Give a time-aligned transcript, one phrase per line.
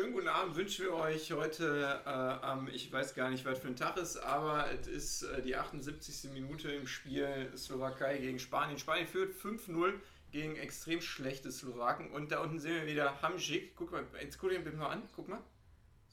[0.00, 3.68] Schönen guten Abend wünschen wir euch heute äh, am, ich weiß gar nicht, was für
[3.68, 6.30] ein Tag ist, aber es ist äh, die 78.
[6.32, 8.78] Minute im Spiel Slowakei gegen Spanien.
[8.78, 9.92] Spanien führt 5-0
[10.30, 13.76] gegen extrem schlechte Slowaken und da unten sehen wir wieder Hamzik.
[13.76, 15.42] Guck mal, jetzt guck den mal an, guck mal.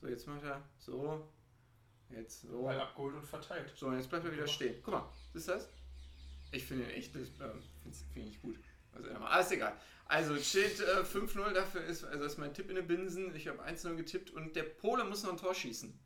[0.01, 1.25] So, jetzt macht er so,
[2.09, 2.63] jetzt so.
[2.63, 3.71] Ball abgeholt und verteilt.
[3.73, 4.75] So, und jetzt bleibt er wieder stehen.
[4.83, 5.69] Guck mal, ist das?
[6.51, 7.53] Ich finde ihn echt, das äh,
[8.13, 8.57] finde ich gut.
[8.97, 9.77] Also, alles egal.
[10.05, 13.35] Also steht äh, 5-0, dafür ist, also ist mein Tipp in den Binsen.
[13.35, 15.97] Ich habe 1-0 getippt und der Pole muss noch ein Tor schießen.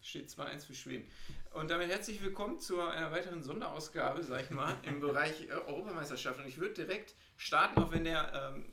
[0.00, 1.10] Steht 2-1 für Schweden.
[1.54, 6.38] Und damit herzlich willkommen zu einer weiteren Sonderausgabe, sag ich mal, im Bereich äh, Europameisterschaft.
[6.38, 8.66] Und ich würde direkt starten, auch wenn der ähm,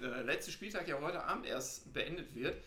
[0.00, 2.62] äh, letzte Spieltag ja heute Abend erst beendet wird.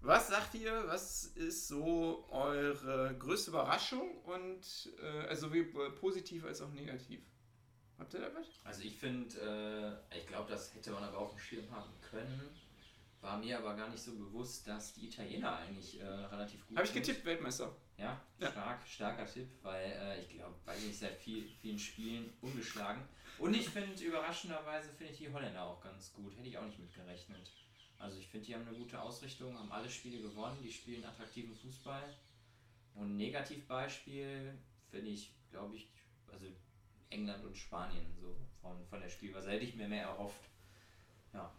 [0.00, 6.60] Was sagt ihr, was ist so eure größte Überraschung und äh, also wie positiv als
[6.60, 7.20] auch negativ?
[7.98, 8.46] Habt ihr da was?
[8.64, 12.50] Also ich finde, äh, ich glaube, das hätte man aber auf dem Schirm haben können.
[13.20, 16.86] War mir aber gar nicht so bewusst, dass die Italiener eigentlich äh, relativ gut Habe
[16.86, 17.74] ich getippt, Weltmeister.
[17.96, 22.32] Ja, ja, stark, starker Tipp, weil äh, ich glaube, weiß nicht, seit viel, vielen Spielen
[22.40, 23.02] ungeschlagen.
[23.38, 26.36] Und ich finde, überraschenderweise finde ich die Holländer auch ganz gut.
[26.36, 27.50] Hätte ich auch nicht mitgerechnet.
[27.98, 31.54] Also ich finde, die haben eine gute Ausrichtung, haben alle Spiele gewonnen, die spielen attraktiven
[31.56, 32.14] Fußball.
[32.94, 34.56] Und ein Negativbeispiel
[34.90, 35.88] finde ich, glaube ich,
[36.32, 36.46] also
[37.10, 39.50] England und Spanien, so von, von der Spielweise.
[39.50, 40.40] Hätte ich mir mehr erhofft.
[41.32, 41.52] Ja.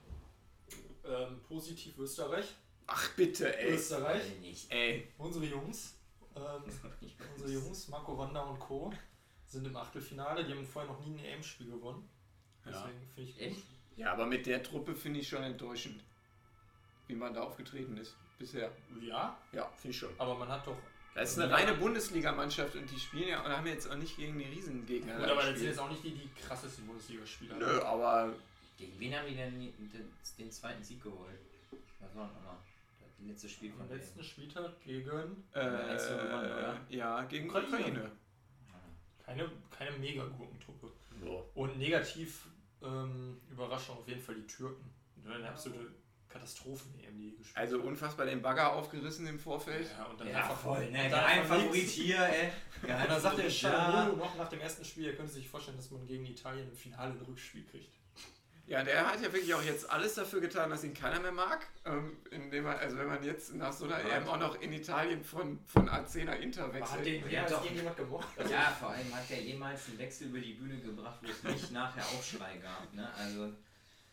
[1.05, 2.55] Ähm, positiv Österreich.
[2.87, 3.73] Ach bitte, ey.
[3.73, 4.39] Österreich.
[4.39, 4.71] Nicht.
[4.71, 5.07] Ey.
[5.17, 5.95] Unsere Jungs.
[6.35, 6.63] Ähm,
[7.35, 8.91] unsere Jungs, Marco Wanda und Co.
[9.45, 10.45] sind im Achtelfinale.
[10.45, 12.07] Die haben vorher noch nie ein EM-Spiel gewonnen.
[12.65, 13.07] Deswegen ja.
[13.15, 13.41] finde ich gut.
[13.41, 13.63] Echt?
[13.95, 16.03] Ja, aber mit der Truppe finde ich schon enttäuschend,
[17.07, 18.71] wie man da aufgetreten ist bisher.
[19.01, 19.37] Ja?
[19.51, 20.09] Ja, finde ich schon.
[20.17, 20.77] Aber man hat doch
[21.19, 24.39] das ist eine reine Bundesligamannschaft und die spielen ja und haben jetzt auch nicht gegen
[24.39, 25.17] die Riesengegner.
[25.17, 27.55] Gut, aber das sind jetzt auch nicht die, die krassesten Bundesligaspieler.
[27.55, 28.33] Nö, aber.
[28.77, 31.39] Gegen wen haben die denn den, den zweiten Sieg geholt?
[31.99, 32.55] Was war nochmal?
[33.01, 35.43] Das letzte Spiel von Am letzten Spieltag gegen.
[35.53, 37.67] Äh, ja, gegen Ukraine.
[37.67, 38.11] Ukraine.
[39.25, 40.91] Keine, keine mega Gurkentruppe.
[41.21, 41.49] So.
[41.53, 42.45] Und negativ
[42.81, 44.89] ähm, Überraschung auf jeden Fall die Türken.
[45.25, 45.91] Eine absolute
[46.29, 49.89] Katastrophen-EM, die gespielt Also unfassbar den Bagger aufgerissen im Vorfeld.
[49.97, 50.99] Ja, und dann ja, einfach voll, ne?
[50.99, 52.49] Ein Favorit hier, ey.
[52.87, 55.77] Ja, und dann sagt der Schalanolo noch nach dem ersten Spiel, er könnte sich vorstellen,
[55.77, 57.99] dass man gegen Italien im Finale ein Rückspiel kriegt.
[58.69, 61.65] Ja, der hat ja wirklich auch jetzt alles dafür getan, dass ihn keiner mehr mag.
[61.85, 65.23] Ähm, indem er, also wenn man jetzt nach so einer EM auch noch in Italien
[65.23, 66.05] von, von nach
[66.39, 66.99] Inter wechselt.
[66.99, 68.27] Hat den jemals ja, irgendjemand gemocht?
[68.37, 71.41] Also ja, vor allem hat er jemals einen Wechsel über die Bühne gebracht, wo es
[71.51, 72.93] nicht nachher Aufschrei gab.
[72.93, 73.11] Ne?
[73.17, 73.51] Also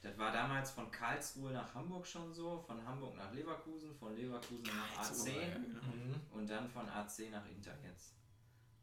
[0.02, 4.62] das war damals von Karlsruhe nach Hamburg schon so, von Hamburg nach Leverkusen, von Leverkusen
[4.62, 5.82] nach AC genau.
[5.82, 6.14] mhm.
[6.32, 8.14] und dann von AC nach Inter jetzt.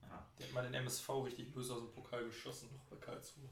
[0.01, 0.27] Ja.
[0.37, 3.49] Der hat mal den MSV richtig böse aus dem Pokal geschossen, noch bei Karlsruhe.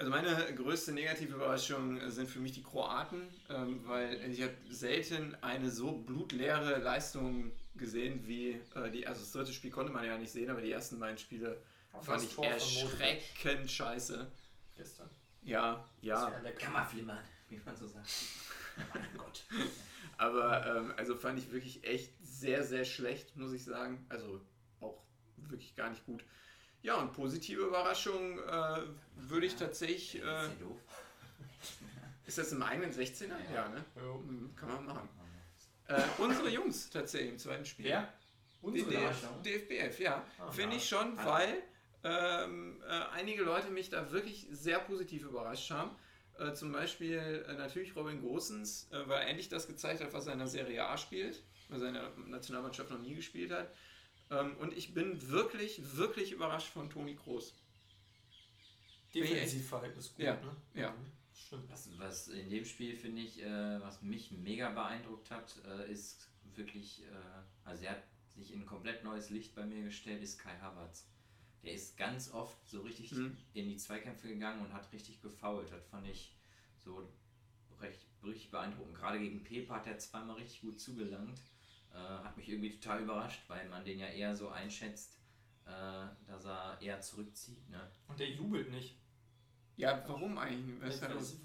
[0.00, 5.36] Also meine größte negative Überraschung sind für mich die Kroaten, ähm, weil ich habe selten
[5.40, 10.16] eine so blutleere Leistung gesehen wie äh, die, also das dritte Spiel konnte man ja
[10.16, 11.60] nicht sehen, aber die ersten beiden Spiele
[12.00, 14.30] fand ich erschreckend scheiße.
[14.76, 15.10] Gestern.
[15.48, 16.30] Ja, ja.
[16.58, 18.06] Kammerflimmern, wie man so sagt.
[18.94, 19.44] oh Gott.
[20.18, 24.04] Aber ähm, also fand ich wirklich echt sehr, sehr schlecht, muss ich sagen.
[24.10, 24.42] Also
[24.80, 25.02] auch
[25.36, 26.22] wirklich gar nicht gut.
[26.82, 28.82] Ja, und positive Überraschung äh,
[29.16, 30.22] würde ich tatsächlich.
[30.22, 30.48] Äh,
[32.26, 33.28] ist das im eigenen 16er?
[33.28, 33.84] Ja, ja ne?
[33.96, 34.02] Ja.
[34.02, 35.08] Mhm, kann man machen.
[35.86, 37.86] Äh, unsere Jungs tatsächlich im zweiten Spiel.
[37.86, 38.12] Ja?
[38.60, 38.90] Unsere
[39.42, 40.22] DFBF, ja.
[40.38, 41.62] Ah, Finde ich schon, weil
[42.08, 45.90] ähm, äh, einige Leute mich da wirklich sehr positiv überrascht haben.
[46.38, 50.26] Äh, zum Beispiel äh, natürlich Robin Gosens, äh, weil er endlich das gezeigt hat, was
[50.26, 53.74] er in der Serie A spielt, weil seine Nationalmannschaft noch nie gespielt hat.
[54.30, 57.54] Ähm, und ich bin wirklich, wirklich überrascht von Toni Kroos.
[59.14, 60.56] Defensivverhalten ist gut, ja, ne?
[60.74, 60.90] Ja.
[60.90, 61.62] Mhm.
[61.68, 66.28] Was, was in dem Spiel finde ich, äh, was mich mega beeindruckt hat, äh, ist
[66.54, 67.04] wirklich,
[67.64, 68.02] also er hat
[68.34, 71.06] sich in ein komplett neues Licht bei mir gestellt, ist Kai Havertz
[71.68, 73.36] der ist ganz oft so richtig mhm.
[73.52, 75.70] in die Zweikämpfe gegangen und hat richtig gefault.
[75.70, 76.34] Das fand ich
[76.78, 77.06] so
[77.80, 78.96] recht, richtig beeindruckend.
[78.96, 81.38] Gerade gegen Pepe hat er zweimal richtig gut zugelangt.
[81.92, 85.18] Äh, hat mich irgendwie total überrascht, weil man den ja eher so einschätzt,
[85.66, 87.68] äh, dass er eher zurückzieht.
[87.68, 87.90] Ne?
[88.06, 88.96] Und der jubelt nicht.
[89.76, 90.98] Ja, warum eigentlich?
[91.00, 91.36] Das,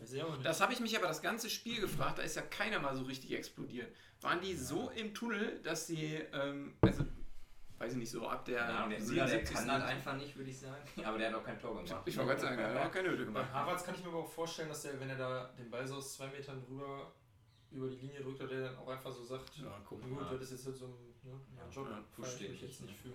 [0.41, 3.03] das habe ich mich aber das ganze Spiel gefragt, da ist ja keiner mal so
[3.03, 3.93] richtig explodiert.
[4.21, 4.57] Waren die ja.
[4.57, 7.05] so im Tunnel, dass sie, ähm, also
[7.83, 8.59] weiß ich nicht, so ab der.
[8.59, 10.83] Ja, der, Sieger, der kann das einfach nicht, würde ich sagen.
[11.03, 12.03] Aber der hat auch kein Tor gemacht.
[12.05, 13.45] Ich wollte gerade sagen, der hat auch keine Hütte gemacht.
[13.51, 15.85] Bei Harvards kann ich mir aber auch vorstellen, dass der, wenn er da den Ball
[15.85, 17.11] so aus zwei Metern rüber
[17.71, 20.37] über die Linie drückt, der dann auch einfach so sagt, ja, guck, gut, ja.
[20.37, 20.93] das ist jetzt so ein
[21.23, 23.13] ne, ja, Job, ja, verstehe ich jetzt nicht für.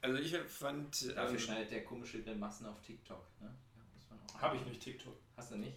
[0.00, 1.14] Also ich fand...
[1.14, 3.54] Dafür ähm, schneidet der komische Massen auf TikTok, ne?
[4.38, 5.16] Habe ich nicht TikTok.
[5.36, 5.76] Hast du nicht?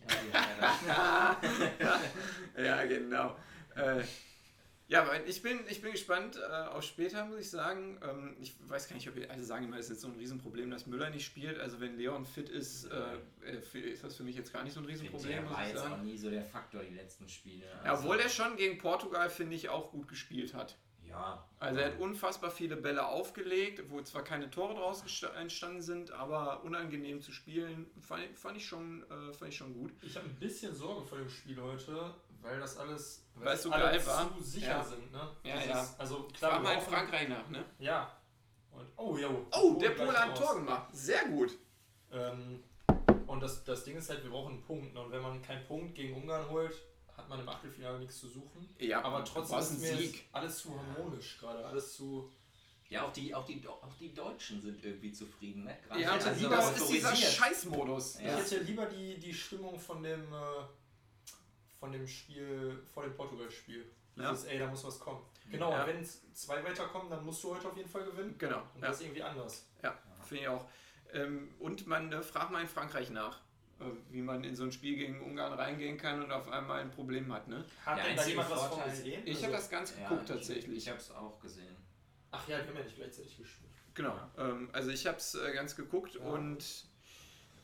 [2.58, 3.36] ja, genau.
[3.76, 4.04] äh,
[4.90, 8.00] ja, aber ich bin, ich bin gespannt äh, auf später, muss ich sagen.
[8.04, 10.16] Ähm, ich weiß gar nicht, ob ihr alle sagen immer, es ist jetzt so ein
[10.16, 11.60] Riesenproblem, dass Müller nicht spielt.
[11.60, 14.80] Also wenn Leon fit ist, äh, äh ist das für mich jetzt gar nicht so
[14.80, 15.92] ein Riesenproblem, muss ich sagen.
[15.92, 17.68] war nie so der Faktor die letzten Spiele.
[17.84, 20.76] Also ja, obwohl er schon gegen Portugal, finde ich, auch gut gespielt hat.
[21.08, 21.46] Ja.
[21.60, 25.04] Also er hat unfassbar viele Bälle aufgelegt, wo zwar keine Tore draus
[25.36, 29.92] entstanden sind, aber unangenehm zu spielen, fand, fand ich, schon, äh, fand ich schon gut.
[30.02, 33.70] Ich habe ein bisschen Sorge vor dem Spiel heute, weil das alles weil es so
[33.70, 34.38] geil war.
[34.38, 34.84] zu sicher ja.
[34.84, 35.12] sind.
[35.12, 35.32] Ne?
[35.44, 35.90] Ja, ja.
[35.98, 37.64] Also klar, war mal in Frankreich nach, ne?
[37.80, 38.18] Ja.
[38.72, 39.48] Und, oh, jo.
[39.52, 40.90] Oh, der Pole hat ein Tor gemacht.
[40.94, 41.58] Sehr gut.
[42.12, 42.64] Ähm,
[43.28, 44.94] und das, das Ding ist halt, wir brauchen einen Punkt.
[44.94, 45.02] Ne?
[45.02, 46.76] Und wenn man keinen Punkt gegen Ungarn holt,
[47.16, 48.70] hat man im Achtelfinale nichts zu suchen.
[48.80, 50.26] Ja, aber trotzdem ist mir Sieg.
[50.32, 52.32] alles zu harmonisch gerade, alles zu.
[52.90, 55.66] Ja, auch die, auch, die, auch die Deutschen sind irgendwie zufrieden.
[55.66, 55.78] Ne?
[55.88, 58.20] Gerade ja, also das ist dieser Scheißmodus.
[58.20, 58.40] Ja.
[58.40, 60.64] Ich hätte lieber die, die Stimmung von dem, äh,
[61.80, 63.86] von dem Spiel, vor dem Portugal-Spiel.
[64.16, 64.32] Ja.
[64.32, 65.22] Dieses, ey, da muss was kommen.
[65.50, 65.88] Genau, ja.
[65.88, 68.36] wenn es zwei weiterkommen, dann musst du heute auf jeden Fall gewinnen.
[68.38, 68.62] Genau.
[68.76, 69.66] Und das ist irgendwie anders.
[69.82, 70.66] Ja, finde ich auch.
[71.14, 73.40] Ähm, und man äh, fragt mal in Frankreich nach.
[73.80, 76.92] Äh, wie man in so ein Spiel gegen Ungarn reingehen kann und auf einmal ein
[76.92, 77.48] Problem hat.
[77.48, 77.64] Ne?
[77.86, 79.22] Hat denn da jemand was von gesehen?
[79.26, 80.78] Ich also, habe das ganz geguckt ja, tatsächlich.
[80.78, 81.76] Ich, ich habe es auch gesehen.
[82.32, 83.72] Ach ja, wir haben ja nicht gleichzeitig gespielt.
[83.94, 86.22] Genau, ähm, also ich habe es äh, ganz geguckt ja.
[86.22, 86.89] und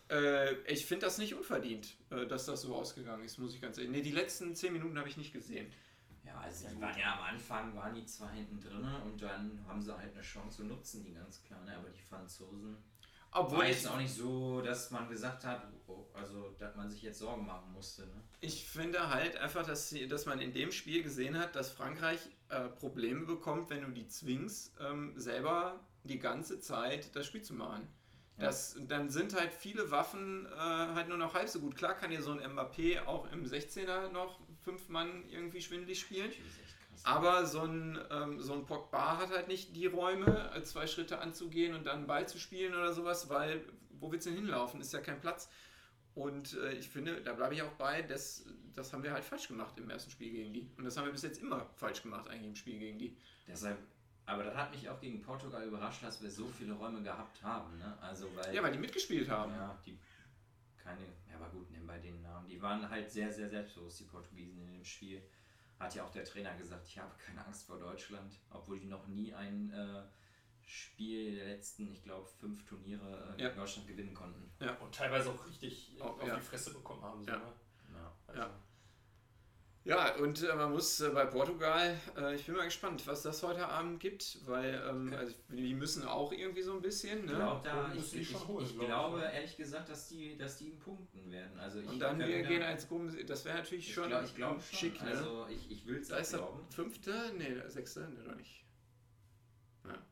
[0.10, 3.78] äh, ich finde das nicht unverdient, äh, dass das so ausgegangen ist, muss ich ganz
[3.78, 3.92] ehrlich.
[3.92, 5.72] Ne, die letzten zehn Minuten habe ich nicht gesehen.
[6.25, 9.81] Ja, also die waren ja am Anfang, waren die zwar hinten drin und dann haben
[9.81, 11.78] sie halt eine Chance zu nutzen, die ganz klar, ne?
[11.78, 12.78] aber die Franzosen
[13.36, 17.02] obwohl war jetzt auch nicht so, dass man gesagt hat, oh, also dass man sich
[17.02, 18.04] jetzt Sorgen machen musste.
[18.04, 18.24] Ne?
[18.40, 22.19] Ich finde halt einfach, dass, sie, dass man in dem Spiel gesehen hat, dass Frankreich
[22.48, 27.54] äh, Probleme bekommt, wenn du die zwingst, ähm, selber die ganze Zeit das Spiel zu
[27.54, 27.86] machen.
[28.37, 31.75] Das, dann sind halt viele Waffen äh, halt nur noch halb so gut.
[31.75, 36.31] Klar kann dir so ein Mbappé auch im 16er noch fünf Mann irgendwie schwindelig spielen.
[37.03, 41.19] Aber so ein, ähm, so ein Pogba hat halt nicht die Räume, äh, zwei Schritte
[41.19, 43.63] anzugehen und dann einen Ball zu spielen oder sowas, weil
[43.99, 44.81] wo willst du denn hinlaufen?
[44.81, 45.49] Ist ja kein Platz.
[46.13, 49.47] Und äh, ich finde, da bleibe ich auch bei, das, das haben wir halt falsch
[49.47, 50.69] gemacht im ersten Spiel gegen die.
[50.77, 53.17] Und das haben wir bis jetzt immer falsch gemacht, eigentlich im Spiel gegen die.
[53.47, 53.77] Deshalb,
[54.25, 57.77] aber das hat mich auch gegen Portugal überrascht, dass wir so viele Räume gehabt haben.
[57.77, 57.98] Ne?
[58.01, 59.51] Also, weil, ja, weil die mitgespielt haben.
[59.51, 59.98] Ja, die
[60.77, 62.48] keine, ja, aber gut, nehmen bei den Namen.
[62.48, 65.22] Die waren halt sehr, sehr selbstbewusst, die Portugiesen in dem Spiel
[65.80, 69.07] hat ja auch der Trainer gesagt, ich habe keine Angst vor Deutschland, obwohl die noch
[69.07, 70.04] nie ein äh,
[70.66, 73.50] Spiel der letzten, ich glaube, fünf Turniere äh, ja.
[73.50, 74.50] in Deutschland gewinnen konnten.
[74.60, 74.75] Ja.
[74.78, 76.36] Und teilweise auch richtig oh, auf ja.
[76.36, 77.24] die Fresse bekommen haben.
[77.24, 77.38] So, ja.
[77.38, 78.12] Ne?
[78.28, 78.50] Also, ja.
[79.85, 83.43] Ja, und äh, man muss äh, bei Portugal, äh, ich bin mal gespannt, was das
[83.43, 85.15] heute Abend gibt, weil ähm, okay.
[85.15, 87.25] also, die müssen auch irgendwie so ein bisschen.
[87.25, 87.35] Ne?
[87.35, 89.35] Glaub, da, ich, ich, ich, holen, ich glaube ich.
[89.35, 91.59] ehrlich gesagt, dass die, dass die punkten werden.
[91.59, 94.97] Also und dann wir gehen als Gruppen, das wäre natürlich schon glaub, ich glaub schick.
[94.97, 95.05] Schon.
[95.05, 95.11] Ne?
[95.11, 97.31] Also ich, ich will es Da ist der fünfte?
[97.37, 98.09] Nee, sechste?
[98.09, 98.65] Ne, doch nicht.
[99.85, 100.04] Ja.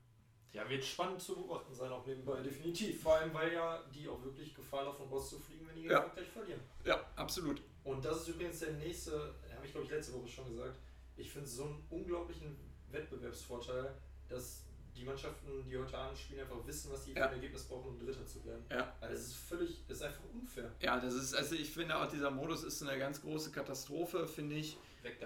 [0.52, 3.02] ja, wird spannend zu beobachten sein, auch nebenbei, definitiv.
[3.02, 6.12] Vor allem, weil ja die auch wirklich Gefahr davon rauszufliegen, wenn die ja.
[6.14, 6.62] gleich verlieren.
[6.86, 7.60] Ja, absolut.
[7.84, 10.78] Und das ist übrigens der nächste habe ich glaube ich letzte Woche schon gesagt,
[11.16, 12.58] ich finde es so einen unglaublichen
[12.92, 13.94] Wettbewerbsvorteil,
[14.28, 14.64] dass
[14.96, 17.24] die Mannschaften, die heute Abend spielen, einfach wissen, was sie ja.
[17.24, 18.64] für ein Ergebnis brauchen, um Dritter zu werden.
[18.70, 18.96] Ja.
[19.02, 20.72] Also es ist völlig, es ist einfach unfair.
[20.82, 24.56] Ja, das ist, also ich finde auch dieser Modus ist eine ganz große Katastrophe, finde
[24.56, 24.78] ich.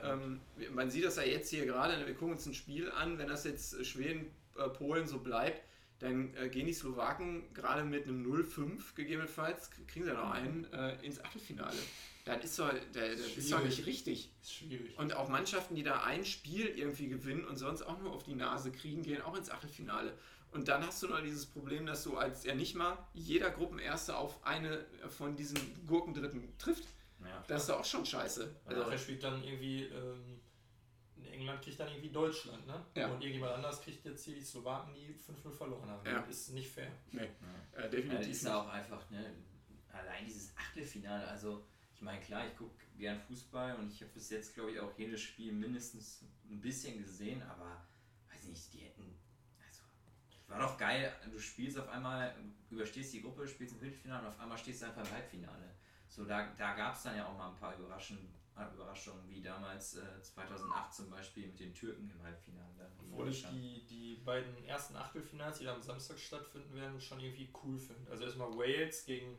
[0.01, 0.39] Ähm,
[0.71, 3.43] man sieht das ja jetzt hier gerade, wir gucken uns ein Spiel an, wenn das
[3.43, 5.61] jetzt Schweden, äh, Polen so bleibt,
[5.99, 10.95] dann äh, gehen die Slowaken gerade mit einem 0-5 gegebenenfalls, kriegen sie noch einen, äh,
[11.03, 11.77] ins Achtelfinale.
[12.25, 14.31] Das ist doch, das ist doch nicht richtig.
[14.41, 14.97] Ist schwierig.
[14.97, 18.35] Und auch Mannschaften, die da ein Spiel irgendwie gewinnen und sonst auch nur auf die
[18.35, 20.13] Nase kriegen, gehen auch ins Achtelfinale.
[20.51, 24.15] Und dann hast du noch dieses Problem, dass du als ja nicht mal jeder Gruppenerste
[24.15, 26.87] auf eine von diesen Gurkendritten trifft.
[27.21, 28.55] Ja, das ist doch auch schon scheiße.
[28.65, 30.39] Also nachher spielt dann irgendwie ähm,
[31.37, 32.85] England kriegt dann irgendwie Deutschland, ne?
[32.95, 33.07] Ja.
[33.07, 36.05] Und irgendjemand anders kriegt jetzt hier die Slowaken, die 5-0 verloren haben.
[36.05, 36.21] Ja.
[36.21, 36.91] Das ist nicht fair.
[37.11, 37.29] Nee,
[37.75, 37.83] ja.
[37.83, 38.25] äh, definitiv.
[38.25, 39.33] Ja, ist auch einfach, ne?
[39.91, 41.65] Allein dieses Achtelfinale, also
[41.97, 44.95] ich meine, klar, ich gucke gern Fußball und ich habe bis jetzt, glaube ich, auch
[44.97, 47.87] jedes Spiel mindestens ein bisschen gesehen, aber
[48.29, 49.17] weiß ich nicht, die hätten.
[49.67, 49.81] Also,
[50.47, 52.35] war doch geil, du spielst auf einmal,
[52.69, 55.73] überstehst die Gruppe, spielst im Viertelfinale und auf einmal stehst du einfach im Halbfinale.
[56.07, 57.75] So, da, da gab es dann ja auch mal ein paar
[58.57, 62.67] Überraschungen, Überraschungen, wie damals äh, 2008 zum Beispiel mit den Türken im Halbfinale.
[62.99, 67.49] Obwohl ich die, die beiden ersten Achtelfinals, die da am Samstag stattfinden werden, schon irgendwie
[67.63, 68.11] cool finde.
[68.11, 69.37] Also erstmal Wales gegen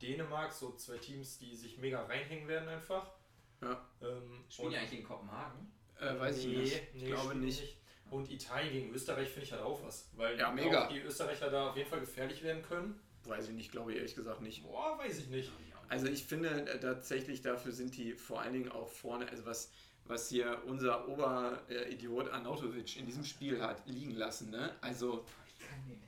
[0.00, 3.10] Dänemark, so zwei Teams, die sich mega reinhängen werden einfach.
[3.60, 3.84] Ja.
[4.00, 5.72] Ähm, Spielen die eigentlich in Kopenhagen?
[5.98, 6.94] Äh, weiß nee, ich nicht.
[6.94, 7.60] Nee, ich glaube nicht.
[7.60, 7.76] nicht.
[8.10, 10.10] Und Italien gegen Österreich finde ich halt auch was.
[10.16, 10.88] Weil ja, mega.
[10.88, 12.98] die Österreicher da auf jeden Fall gefährlich werden können.
[13.24, 14.62] Weiß ich nicht, glaube ich ehrlich gesagt nicht.
[14.62, 15.52] Boah, weiß ich nicht.
[15.88, 19.70] Also ich finde äh, tatsächlich, dafür sind die vor allen Dingen auch vorne, also was,
[20.04, 24.50] was hier unser Oberidiot Arnautovic in diesem Spiel hat liegen lassen.
[24.50, 24.70] Ne?
[24.80, 25.24] Also,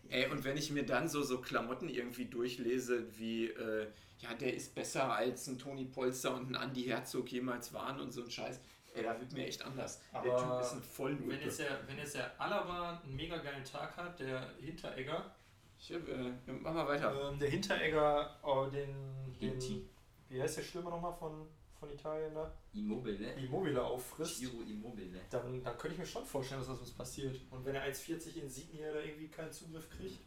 [0.09, 3.87] ey, und wenn ich mir dann so, so Klamotten irgendwie durchlese, wie, äh,
[4.19, 8.13] ja, der ist besser als ein Toni Polster und ein Andy Herzog jemals waren und
[8.13, 8.61] so ein Scheiß.
[8.95, 10.01] Ey, da wird mir echt anders.
[10.13, 11.31] Aber der Typ ist ein Vollnulpe.
[11.31, 15.33] Wenn jetzt, der, wenn jetzt der Alaba einen mega geilen Tag hat, der Hinteregger,
[15.79, 17.31] Ich hab, äh, mach mal weiter.
[17.31, 19.88] ähm, der Hinteregger, oh, den, den,
[20.28, 21.47] wie heißt der Stürmer nochmal von,
[21.78, 22.52] von Italien da?
[22.75, 23.32] Immobile.
[23.35, 25.20] Immobile auffrisst, Giro Immobile.
[25.30, 27.40] dann, dann könnte ich mir schon vorstellen, dass das was passiert.
[27.50, 30.20] Und wenn er 1,40 in Signia da irgendwie keinen Zugriff kriegt,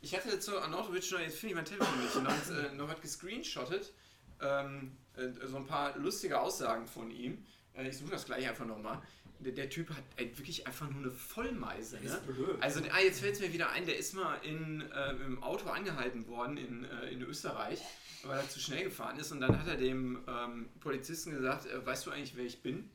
[0.00, 3.00] Ich hatte zu Arnautovic noch, jetzt finde ich mein Telefon nicht, noch, äh, noch was
[3.00, 3.92] gescreenshottet.
[4.40, 7.44] Ähm, äh, so ein paar lustige Aussagen von ihm.
[7.74, 9.00] Äh, ich suche das gleich einfach nochmal.
[9.38, 11.98] Der, der Typ hat ey, wirklich einfach nur eine Vollmeise.
[12.00, 12.20] Ne?
[12.26, 12.56] blöd.
[12.60, 15.68] Also ah, jetzt fällt es mir wieder ein, der ist mal in, äh, im Auto
[15.68, 17.80] angehalten worden in, äh, in Österreich,
[18.24, 19.32] weil er zu schnell gefahren ist.
[19.32, 22.90] Und dann hat er dem ähm, Polizisten gesagt, äh, weißt du eigentlich, wer ich bin?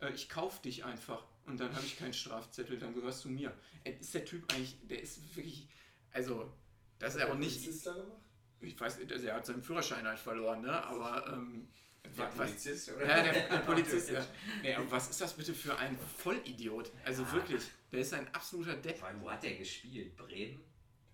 [0.00, 1.24] Äh, ich kauf dich einfach.
[1.46, 3.52] Und dann habe ich keinen Strafzettel, dann gehörst du mir.
[3.84, 5.68] Ey, ist der Typ eigentlich, der ist wirklich,
[6.12, 6.52] also,
[6.98, 8.22] das ist auch nicht, Was ist da gemacht?
[8.60, 10.72] ich weiß, also er hat seinen Führerschein halt verloren, ne?
[10.84, 11.68] aber ähm,
[12.16, 13.06] Der was, Polizist, oder?
[13.06, 14.26] ja, der, der Polizist, ja.
[14.62, 16.90] Nee, aber was ist das bitte für ein Vollidiot?
[17.04, 17.62] Also wirklich,
[17.92, 18.96] der ist ein absoluter Depp.
[18.96, 20.16] Vor allem, wo hat der gespielt?
[20.16, 20.60] Bremen?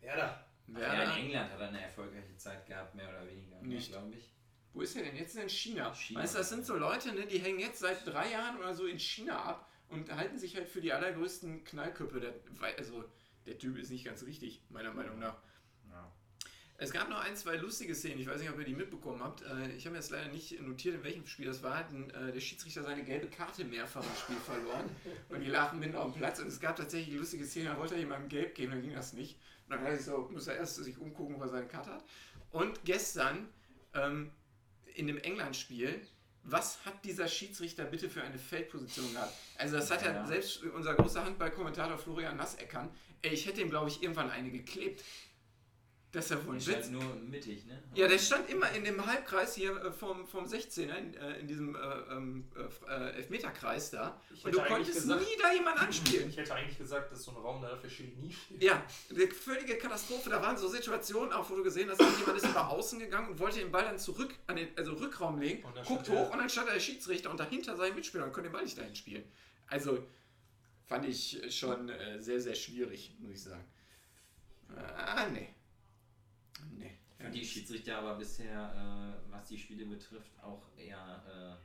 [0.01, 0.47] Werder.
[0.75, 3.61] Ach ja, in England hat er eine erfolgreiche Zeit gehabt, mehr oder weniger.
[3.63, 3.91] Nicht.
[3.91, 4.33] glaube ich.
[4.73, 5.93] Wo ist er denn jetzt in China?
[5.95, 6.21] China.
[6.21, 8.87] Weißt du, das sind so Leute, ne, die hängen jetzt seit drei Jahren oder so
[8.87, 12.21] in China ab und halten sich halt für die allergrößten Knallköpfe.
[12.21, 12.35] Der,
[12.79, 13.05] also,
[13.47, 15.37] der Typ ist nicht ganz richtig, meiner Meinung nach.
[16.83, 19.43] Es gab noch ein, zwei lustige Szenen, ich weiß nicht, ob ihr die mitbekommen habt.
[19.43, 21.77] Äh, Ich habe mir jetzt leider nicht notiert, in welchem Spiel das war.
[21.77, 24.89] Hat äh, der Schiedsrichter seine gelbe Karte mehrfach im Spiel verloren
[25.29, 26.39] und die lachen mitten auf dem Platz.
[26.41, 29.13] Und es gab tatsächlich lustige Szenen, da wollte er jemandem gelb geben, dann ging das
[29.13, 29.37] nicht.
[29.69, 32.05] Und dann heißt es so, muss er erst sich umgucken, wo er seine Karte hat.
[32.51, 33.47] Und gestern
[33.93, 34.31] ähm,
[34.95, 36.01] in dem England-Spiel,
[36.45, 39.35] was hat dieser Schiedsrichter bitte für eine Feldposition gehabt?
[39.59, 40.27] Also das hat ja, Ja.
[40.27, 42.89] selbst unser großer Handball-Kommentator Florian Nasseckern,
[43.21, 45.05] ich hätte ihm, glaube ich, irgendwann eine geklebt.
[46.13, 46.75] Das ist ja wohl ein Witz.
[46.75, 47.81] halt nur mittig, ne?
[47.95, 51.47] Ja, der stand immer in dem Halbkreis hier äh, vom, vom 16er, in, äh, in
[51.47, 51.79] diesem äh,
[52.11, 54.21] ähm, äh, äh, Elfmeterkreis da.
[54.35, 56.29] Ich Und du konntest gesagt- nie da jemanden anspielen.
[56.29, 58.61] Ich hätte eigentlich gesagt, dass so ein Raum da für Schiri nie steht.
[58.61, 60.31] Ja, eine völlige Katastrophe.
[60.31, 63.39] Da waren so Situationen, auch wo du gesehen hast, jemand ist über außen gegangen und
[63.39, 66.51] wollte den Ball dann zurück an den also Rückraum legen, guckt der- hoch und dann
[66.51, 69.23] stand da der Schiedsrichter und dahinter sein Mitspieler und konnte den Ball nicht dahin spielen.
[69.69, 70.05] Also
[70.87, 73.65] fand ich schon äh, sehr, sehr schwierig, muss ich sagen.
[74.97, 75.55] Ah, nee.
[76.77, 76.99] Nee.
[77.19, 81.59] Für die Schiedsrichter aber bisher, äh, was die Spiele betrifft, auch eher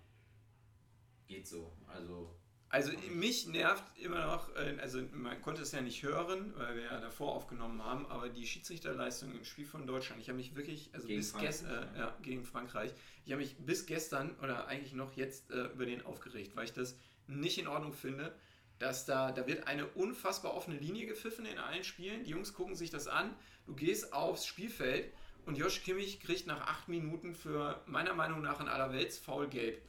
[1.28, 1.72] äh, geht so.
[1.88, 2.36] Also
[2.70, 6.84] Also mich nervt immer noch, äh, also man konnte es ja nicht hören, weil wir
[6.84, 10.90] ja davor aufgenommen haben, aber die Schiedsrichterleistung im Spiel von Deutschland, ich habe mich wirklich,
[10.94, 12.06] also Gegen bis Frankreich, gestern, äh, ja.
[12.08, 12.92] ja, gegen Frankreich,
[13.26, 16.74] ich habe mich bis gestern oder eigentlich noch jetzt äh, über den aufgeregt, weil ich
[16.74, 18.36] das nicht in Ordnung finde,
[18.78, 22.76] dass da, da wird eine unfassbar offene Linie gepfiffen in allen Spielen, die Jungs gucken
[22.76, 23.34] sich das an,
[23.66, 25.14] du gehst aufs Spielfeld
[25.46, 29.82] und Josh Kimmich kriegt nach acht Minuten für meiner Meinung nach ein allerwelts faul gelb.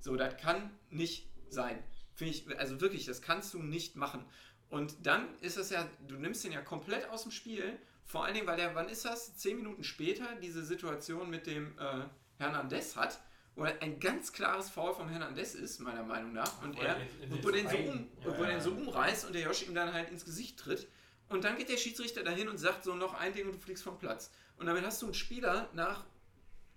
[0.00, 1.82] So, das kann nicht sein.
[2.14, 4.24] Finde ich, also wirklich, das kannst du nicht machen.
[4.68, 7.78] Und dann ist es ja, du nimmst den ja komplett aus dem Spiel.
[8.04, 9.36] Vor allen Dingen, weil der, wann ist das?
[9.36, 12.04] Zehn Minuten später diese Situation mit dem äh,
[12.38, 13.18] Hernandez hat,
[13.56, 16.62] wo er ein ganz klares Foul vom Hernandez ist, meiner Meinung nach.
[16.62, 18.60] Und er, in- in und wo den so um, ja, wo den ja.
[18.60, 20.88] so umreißt und der Josh ihm dann halt ins Gesicht tritt.
[21.28, 23.82] Und dann geht der Schiedsrichter dahin und sagt so noch ein Ding und du fliegst
[23.84, 24.30] vom Platz.
[24.58, 26.04] Und damit hast du einen Spieler nach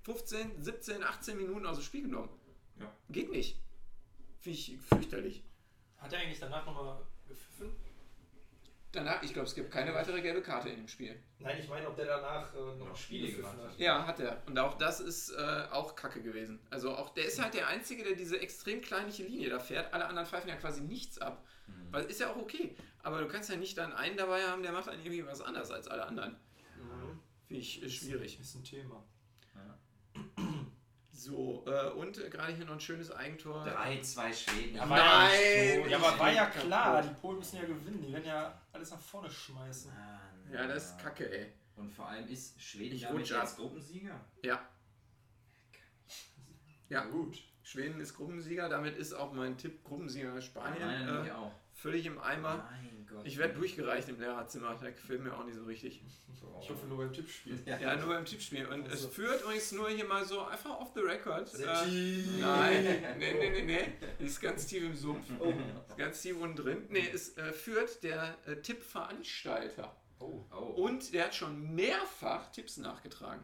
[0.04, 2.30] 15, 17, 18 Minuten aus dem Spiel genommen.
[2.80, 2.92] Ja.
[3.10, 3.60] Geht nicht.
[4.40, 5.44] Finde ich fürchterlich.
[5.98, 7.76] Hat er eigentlich danach nochmal gepfiffen?
[8.94, 11.20] Danach, ich glaube, es gibt keine weitere gelbe Karte in dem Spiel.
[11.40, 13.78] Nein, ich meine, ob der danach äh, noch Noch Spiele gemacht hat.
[13.78, 14.42] Ja, hat er.
[14.46, 16.60] Und auch das ist äh, auch kacke gewesen.
[16.70, 19.94] Also auch der ist halt der Einzige, der diese extrem kleinliche Linie da fährt.
[19.94, 21.46] Alle anderen pfeifen ja quasi nichts ab.
[21.68, 21.92] Mhm.
[21.92, 22.76] Weil ist ja auch okay.
[23.04, 25.70] Aber du kannst ja nicht dann einen dabei haben, der macht dann irgendwie was anderes
[25.70, 26.38] als alle anderen.
[27.48, 28.40] Finde ich äh, schwierig.
[28.40, 29.04] Ist ein Thema.
[31.12, 33.66] So, äh, und äh, gerade hier noch ein schönes Eigentor.
[33.66, 34.76] 3-2 Schweden.
[34.76, 35.90] Ja, Nein!
[35.90, 38.04] Ja, aber war ja klar, die Polen müssen ja gewinnen.
[38.06, 39.92] Die werden ja alles nach vorne schmeißen.
[39.92, 41.54] Mann, Ja, das ist kacke, ey.
[41.76, 44.20] Und vor allem ist Schweden Ich damit jetzt Gruppensieger.
[44.44, 44.60] Ja.
[46.90, 47.06] Ja.
[47.06, 47.44] gut.
[47.64, 51.52] Schweden ist Gruppensieger, damit ist auch mein Tipp Gruppensieger Spanien nämlich äh, auch.
[51.78, 52.70] Völlig im Eimer.
[52.72, 53.26] Mein Gott.
[53.26, 56.04] Ich werde durchgereicht im Lehrerzimmer, da gefällt mir auch nicht so richtig.
[56.62, 57.62] Ich hoffe nur beim Tippspiel.
[57.66, 57.78] Ja.
[57.80, 58.66] Ja, nur beim Tippspiel.
[58.68, 59.10] Und es Also.
[59.10, 61.54] führt übrigens nur hier mal so einfach off the record.
[61.54, 61.66] Äh,
[62.40, 62.84] nein,
[63.20, 63.62] nee, nee, nee,
[64.20, 64.26] nee.
[64.26, 65.30] Ist ganz tief im Sumpf.
[65.30, 66.86] Ist ganz tief unten drin.
[66.90, 69.96] Nee, es äh, führt der äh, Tippveranstalter.
[70.20, 70.44] Oh.
[70.52, 70.56] Oh.
[70.84, 73.44] Und der hat schon mehrfach Tipps nachgetragen.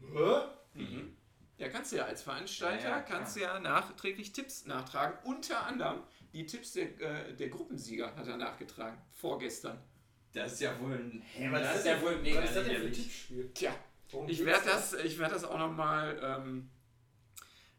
[0.00, 0.40] Hä?
[0.74, 1.16] Mhm.
[1.58, 5.18] Ja, kannst du ja als Veranstalter, Ja, ja, kannst du ja nachträglich Tipps nachtragen.
[5.24, 6.00] Unter anderem
[6.32, 8.98] die Tipps der, äh, der Gruppensieger hat er nachgetragen.
[9.12, 9.78] Vorgestern.
[10.32, 11.22] Das ist ja wohl ein.
[11.32, 12.92] Hey, was das ist ist ja wohl mega Was ist das denn für ein.
[12.92, 13.50] Tippspiel?
[13.54, 13.76] Tja,
[14.10, 14.72] Worum ich werde da?
[14.72, 16.70] das, ich werd das auch nochmal ähm,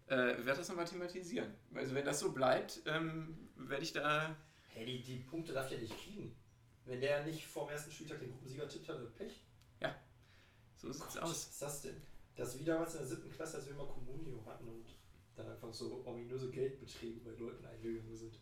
[0.07, 1.53] äh, werde das noch mal thematisieren.
[1.73, 4.35] Also wenn das so bleibt, ähm, werde ich da...
[4.69, 6.35] Hey, die, die Punkte darf der nicht kriegen.
[6.85, 9.43] Wenn der nicht vor dem ersten Spieltag den Gruppensieger tippt, hat er Pech.
[10.79, 11.29] So sieht's Gott, aus.
[11.29, 12.01] Was ist das denn?
[12.35, 14.85] Das ist wie damals in der siebten Klasse, als wir immer Communio hatten und
[15.39, 18.39] dann einfach so ominöse Geldbeträge bei Leuten eingegangen sind.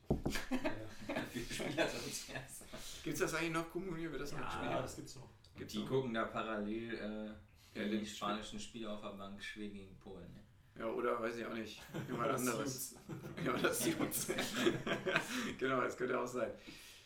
[0.50, 0.72] naja.
[2.34, 2.64] Erst.
[3.04, 4.12] Gibt's das eigentlich noch, Kommunio?
[4.12, 4.72] Wird das noch Ja, gespielt?
[4.72, 5.30] ja, das gibt's noch.
[5.56, 5.88] Gibt's Die noch?
[5.90, 10.34] gucken da parallel äh, Ja, die den spanischen Spieler auf der Bank Schweden gegen Polen.
[10.34, 10.44] Ne?
[10.80, 11.82] Ja, oder weiß ich auch nicht.
[12.08, 12.96] Jemand anderes.
[13.44, 14.28] Ja, das uns.
[15.58, 16.52] genau, das könnte auch sein.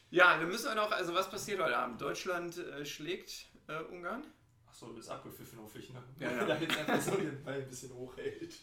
[0.09, 2.01] Ja, dann müssen wir noch, also was passiert heute Abend?
[2.01, 4.23] Deutschland äh, schlägt äh, Ungarn.
[4.67, 6.03] Achso, du bist abgepfiffen auf dich, ne?
[6.19, 6.45] Ja, ja.
[6.45, 8.55] Da jetzt einfach so den Ball ein bisschen hochhält.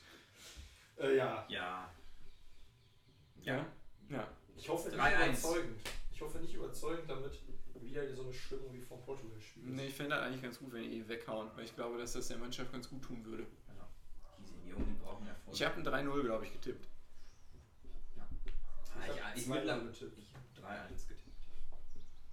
[0.98, 1.46] Äh, ja.
[1.48, 1.90] Ja.
[3.42, 3.66] Ja.
[4.08, 4.28] Ja.
[4.56, 5.28] Ich hoffe nicht 3-1.
[5.28, 5.80] überzeugend.
[6.12, 7.38] Ich hoffe nicht überzeugend, damit
[7.80, 9.62] wieder so eine Stimmung wie vom Portugal-Spiel.
[9.64, 9.70] ist.
[9.70, 12.12] Nee, ich fände das eigentlich ganz gut, wenn die ihn weghauen, weil ich glaube, dass
[12.12, 13.44] das der Mannschaft ganz gut tun würde.
[13.44, 13.88] ja.
[14.38, 15.54] Die sind jung, die brauchen Erfolg.
[15.54, 16.86] Ich habe ein 3-0, glaube ich, getippt.
[18.18, 21.22] Ah, Ich ich, ich, ich habe 3-1 getippt.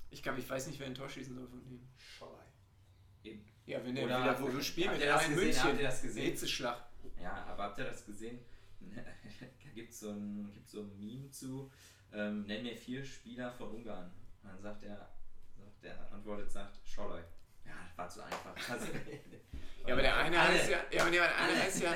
[0.10, 1.88] Ich glaube, ich weiß nicht, wer ein Tor schießen soll von denen.
[1.98, 2.32] Schalai.
[3.24, 3.46] Eben.
[3.66, 5.30] Ja, wenn der Oder- wieder wo so spielt Habt mit der?
[5.30, 5.64] München.
[5.64, 6.24] Habt ihr das gesehen?
[6.26, 6.86] Hitzeschlag.
[7.22, 8.40] Ja, aber habt ihr das gesehen?
[8.96, 11.72] Da gibt es so, ein, gibt's so ein Meme zu,
[12.14, 14.12] ähm, nenn mir vier Spieler von Ungarn.
[14.42, 15.10] Und dann sagt er,
[15.58, 17.22] sagt der antwortet, sagt Scholloy.
[17.66, 18.55] Ja, das war zu einfach.
[18.70, 18.88] Also,
[19.88, 20.53] Ja, aber der eine Alle.
[20.53, 21.94] heißt ja, ja, aber der eine heißt ja,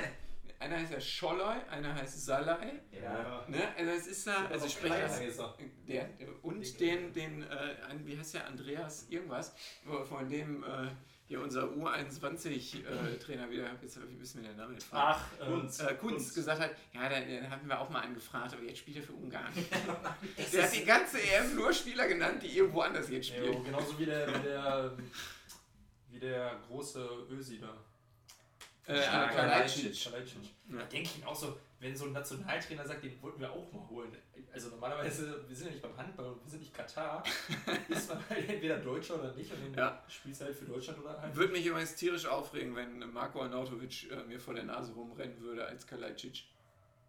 [0.60, 2.80] einer heißt ja Scholloy, einer heißt Salai.
[2.92, 3.62] Ja, Ne?
[3.76, 5.18] Also es ist da, also ich spreche das.
[5.18, 5.56] Kaiser.
[5.88, 6.08] Der,
[6.42, 9.54] und den, den, äh, wie heißt der, Andreas irgendwas,
[10.04, 10.88] von dem äh,
[11.30, 14.86] hier unser U21-Trainer wieder, jetzt ich- wissen wir den Namen nicht.
[14.90, 15.78] Ach, Kunz.
[15.78, 18.96] äh, Kunz gesagt hat, ja, den, den hatten wir auch mal angefragt, aber jetzt spielt
[18.96, 19.52] er für Ungarn.
[20.52, 23.62] der hat die ganze EM nur Spieler genannt, die irgendwo anders jetzt Ja, spielen.
[23.64, 24.96] genauso wie der, wie der,
[26.10, 27.76] wie der große Ösi da.
[28.92, 30.02] Äh, Ja, Kalajdzic.
[30.02, 30.42] Kalajdzic.
[30.68, 30.78] Ja.
[30.78, 33.88] Da denke ich auch so, wenn so ein Nationaltrainer sagt, den wollten wir auch mal
[33.88, 34.12] holen.
[34.52, 37.22] Also normalerweise, wir sind ja nicht beim Handball und wir sind nicht Katar,
[37.88, 40.04] ist man halt entweder Deutscher oder nicht und dann Ja.
[40.08, 41.34] spielst du halt für Deutschland oder halt.
[41.34, 45.64] Würde mich übrigens tierisch aufregen, wenn Marco Arnautovic äh, mir vor der Nase rumrennen würde
[45.66, 46.44] als Kalajdzic.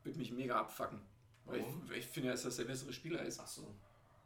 [0.04, 1.02] Würde mich mega abfacken.
[1.46, 3.40] Weil ich, weil ich finde, dass das der bessere Spieler ist.
[3.40, 3.76] Achso.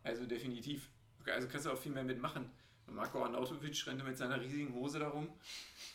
[0.04, 0.90] Also definitiv.
[1.26, 2.52] Also kannst du auch viel mehr mitmachen.
[2.88, 5.28] Marco Arnautovic rennt mit seiner riesigen Hose darum.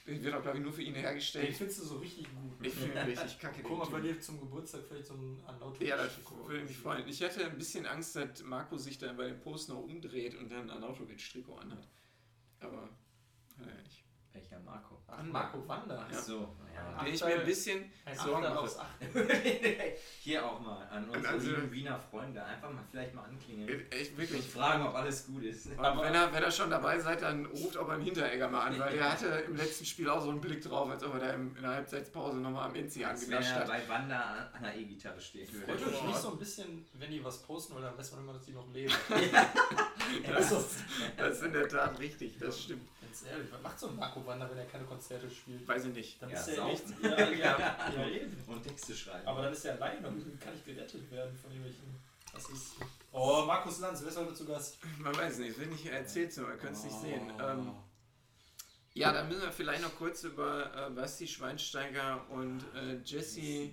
[0.05, 1.55] Wird auch, glaube ich, nur für ihn Den hergestellt.
[1.57, 2.67] findest du so richtig gut.
[2.67, 3.63] Ich finde ihn richtig kacke.
[3.63, 5.89] Guck mal, den bei dir zum Geburtstag vielleicht so ein Anautovic.
[5.89, 6.13] ja, das
[6.47, 7.07] würde mich freuen.
[7.09, 10.51] Ich hatte ein bisschen Angst, dass Marco sich dann bei dem Post noch umdreht und
[10.51, 11.89] dann ein Arnautovic-Trikot anhat.
[12.61, 12.83] Aber
[13.59, 14.00] hat er ja nicht.
[14.33, 14.97] Welcher Marco?
[15.09, 16.07] Ach, Marco Wander.
[16.09, 17.03] Ach so, ja.
[17.05, 18.89] Den ich mir ein bisschen Sorgen Acht.
[20.21, 22.43] Hier auch mal an unsere Also- lieben Wiener Freunde.
[22.43, 23.91] Einfach mal vielleicht mal anklingeln.
[23.91, 25.67] Echt Und wirklich fragen, ob alles gut ist.
[25.67, 28.79] Und wenn ihr, wenn ihr schon dabei seid, dann ruft auch beim Hinteregger mal an,
[28.79, 31.31] weil der hatte im letzten Spiel auch so einen Blick drauf, als ob er da
[31.33, 33.67] im- in der Halbzeitpause nochmal am Enzi wenn angenascht er hat.
[33.69, 35.87] bei Wanda an der E-Gitarre stehen Freut würde.
[35.97, 38.45] euch nicht so ein bisschen, wenn die was posten, weil dann weiß man immer, dass
[38.45, 38.93] die noch leben.
[40.27, 40.85] Das ist,
[41.17, 42.89] das ist in der Tat richtig, das stimmt.
[43.11, 45.67] Ganz ehrlich, was macht so ein Marco Wander, wenn er keine Konzerte spielt?
[45.67, 46.23] Weiß ich nicht.
[46.23, 46.71] Dann Ja, ist er saufen.
[46.71, 46.93] nichts.
[47.03, 47.59] Ja, ja,
[47.97, 48.37] ja, eben.
[48.47, 49.27] Und Texte schreiben.
[49.27, 51.83] Aber dann ist er alleine und kann nicht gerettet werden von irgendwelchen.
[52.33, 52.77] Was ist.
[53.11, 54.79] Oh, Markus Lanz, wer ist heute zu Gast?
[55.01, 57.03] Man weiß nicht, wenn ich erzähl's nur, ihr könnt es nicht Oh.
[57.03, 57.33] sehen.
[57.41, 57.73] Ähm,
[58.95, 63.71] ja, dann müssen wir vielleicht noch kurz über äh, Basti Schweinsteiger und äh, Jesse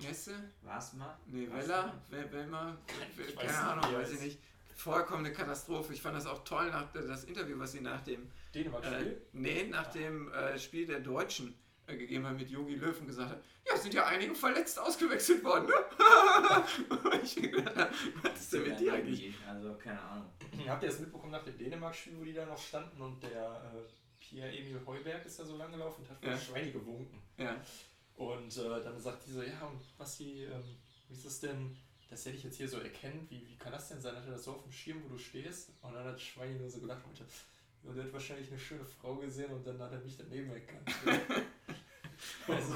[0.00, 0.34] Jesse?
[0.62, 1.16] War's mal?
[1.26, 1.64] Nee, Was?
[1.68, 1.94] Weller?
[2.08, 2.76] Wer- Wellmer?
[3.16, 4.38] Ich weiß Keine nicht, Ahnung, weiß ich nicht.
[4.76, 5.92] Vollkommene Katastrophe.
[5.92, 8.30] Ich fand das auch toll, nach, das Interview, was sie nach dem
[8.64, 11.54] Dänemark Äh, nee, nach dem äh, Spiel der Deutschen
[11.86, 14.78] äh, gegeben hat mit Yogi Löw und gesagt hat, ja, es sind ja einige verletzt
[14.78, 15.74] ausgewechselt worden, ne?
[17.22, 17.88] Ich gedacht,
[18.22, 19.34] was ist denn mit dir eigentlich?
[19.46, 20.30] Also, keine Ahnung.
[20.66, 23.88] Habt ihr das mitbekommen nach dem Dänemark-Spiel, wo die da noch standen und der äh,
[24.18, 26.36] Pierre-Emil Heuberg ist da so lang gelaufen und hat Ja.
[26.38, 27.22] Schweine gewunken.
[27.38, 27.56] Ja,
[28.16, 30.62] Und äh, dann sagt die so, ja, und Basti, ähm,
[31.08, 31.76] wie ist das denn,
[32.10, 33.30] dass er dich jetzt hier so erkennt?
[33.30, 34.16] Wie, wie kann das denn sein?
[34.16, 35.70] Hat er das so auf dem Schirm, wo du stehst?
[35.82, 37.02] Und dann hat Schweini nur so gelacht
[37.84, 40.90] und der hat wahrscheinlich eine schöne Frau gesehen und dann hat er mich daneben erkannt.
[42.48, 42.74] also,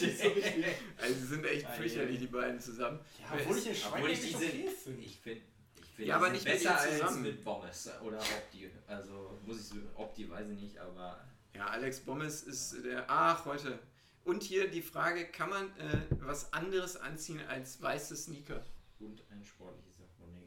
[0.00, 0.64] die so richtig,
[1.00, 3.00] also sie sind echt fürchterlich, die beiden zusammen.
[3.20, 4.36] ja, obwohl ich den Schweini Obwohl ich diese.
[4.36, 5.02] okay finde.
[5.02, 5.40] Ich finde.
[5.76, 7.22] Ich find, Ja, aber nicht mit besser ihr als zusammen.
[7.22, 8.70] mit Bommes oder Opti.
[8.86, 13.44] Also muss ich so, Opti weiß ich nicht, aber Ja, Alex Bommes ist der, ach,
[13.44, 13.78] heute.
[14.24, 18.64] Und hier die Frage, kann man äh, was anderes anziehen als weiße Sneaker?
[19.00, 19.94] und ein sportliches.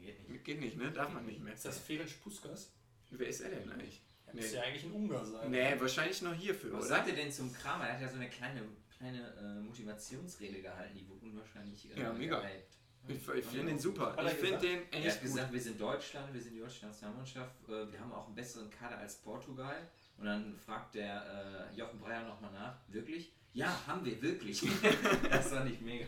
[0.00, 0.44] geht nicht.
[0.44, 0.90] Geht nicht, ne?
[0.90, 1.54] Darf man nicht mehr.
[1.54, 2.72] Ist das Ferenc Puskas?
[3.10, 3.96] Wer ist er denn eigentlich?
[4.26, 4.40] Ja, Nee.
[4.42, 5.50] Müsste ja eigentlich ein Ungar sein.
[5.50, 6.88] Nee, wahrscheinlich noch hierfür, Was oder?
[6.96, 7.86] sagt ihr denn zum Kramer?
[7.86, 8.62] Er hat ja so eine kleine
[8.98, 12.40] kleine äh, Motivationsrede gehalten, die wurde unwahrscheinlich äh, Ja, mega.
[12.40, 12.74] gehypt.
[13.06, 14.14] Ich, ich finde den super.
[14.18, 15.22] Er Ich finde den Er echt hat gut.
[15.22, 18.68] gesagt, wir sind Deutschland, wir sind die deutsche Nationalmannschaft, äh, wir haben auch einen besseren
[18.70, 19.88] Kader als Portugal.
[20.18, 23.32] Und dann fragt der äh, Jochen Breyer nochmal nach, wirklich?
[23.54, 24.60] Ja, haben wir, wirklich.
[25.30, 26.06] das war nicht mega.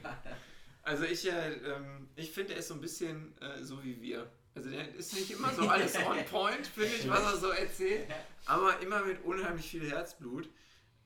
[0.83, 4.31] Also ich, äh, ähm, ich finde, er ist so ein bisschen äh, so wie wir.
[4.55, 8.09] Also der ist nicht immer so alles on point, finde ich, was er so erzählt,
[8.47, 10.49] aber immer mit unheimlich viel Herzblut.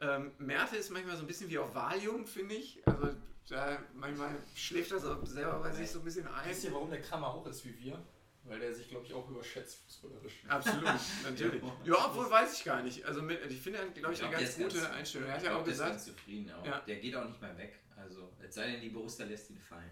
[0.00, 2.80] Ähm, Merte ist manchmal so ein bisschen wie auf Valium, finde ich.
[2.86, 3.10] Also
[3.48, 6.48] da, manchmal schläft er so selber bei sich so ein bisschen ein.
[6.48, 8.02] Wisst ihr, warum der Krammer auch ist wie wir?
[8.46, 10.42] Weil der sich, glaube ich, auch überschätzt fußballerisch.
[10.48, 10.84] Absolut,
[11.24, 11.62] natürlich.
[11.84, 13.04] Ja, obwohl weiß ich gar nicht.
[13.04, 15.28] Also mit, ich finde, glaube ich, eine ganz gute ganz- Einstellung.
[15.28, 16.64] Er hat ja auch der ist gesagt, ganz zufrieden auch.
[16.66, 16.80] Ja.
[16.80, 17.78] Der geht auch nicht mehr weg.
[17.96, 19.90] Also, es sei denn, die Borussia lässt ihn fallen.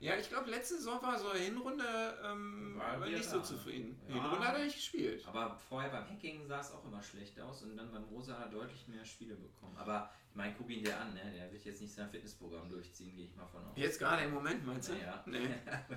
[0.00, 1.84] Ja, ich glaube, letzte Saison war so eine Hinrunde
[2.24, 3.44] ähm, War nicht so da.
[3.44, 4.00] zufrieden.
[4.08, 4.14] Ja.
[4.14, 5.24] Hinrunde hat er nicht gespielt.
[5.26, 8.46] Aber vorher beim Hacking sah es auch immer schlecht aus und dann beim Rosa hat
[8.46, 9.76] er deutlich mehr Spiele bekommen.
[9.76, 11.32] Aber ich meine, guck ihn dir an, ne?
[11.34, 13.72] der wird jetzt nicht sein Fitnessprogramm durchziehen, gehe ich mal von aus.
[13.76, 14.92] Jetzt gerade im Moment, meinst du?
[14.92, 15.22] Naja.
[15.26, 15.48] Nee.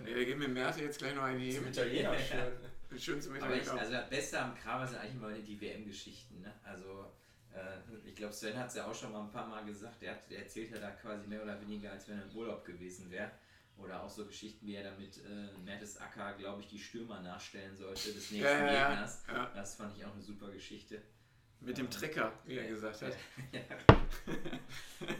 [0.03, 1.67] nee, wir geben mir Merte jetzt gleich noch einen Zum geben.
[1.67, 2.53] Italiener-Shirt.
[2.97, 6.41] Schön zum Aber ich, also das Beste am Kramer sind eigentlich immer die WM-Geschichten.
[6.41, 6.53] Ne?
[6.63, 7.05] Also
[7.53, 10.01] äh, ich glaube, Sven hat es ja auch schon mal ein paar Mal gesagt.
[10.01, 12.65] Der, hat, der erzählt ja da quasi mehr oder weniger, als wenn er im Urlaub
[12.65, 13.31] gewesen wäre.
[13.81, 18.13] Oder auch so Geschichten, wie er damit äh, Mertesacker, glaube ich, die Stürmer nachstellen sollte
[18.13, 18.89] des nächsten Ja, ja.
[18.89, 19.23] Gegners.
[19.27, 19.51] Ja.
[19.55, 21.01] Das fand ich auch eine super Geschichte.
[21.61, 23.13] Mit dem Trecker, wie er gesagt hat.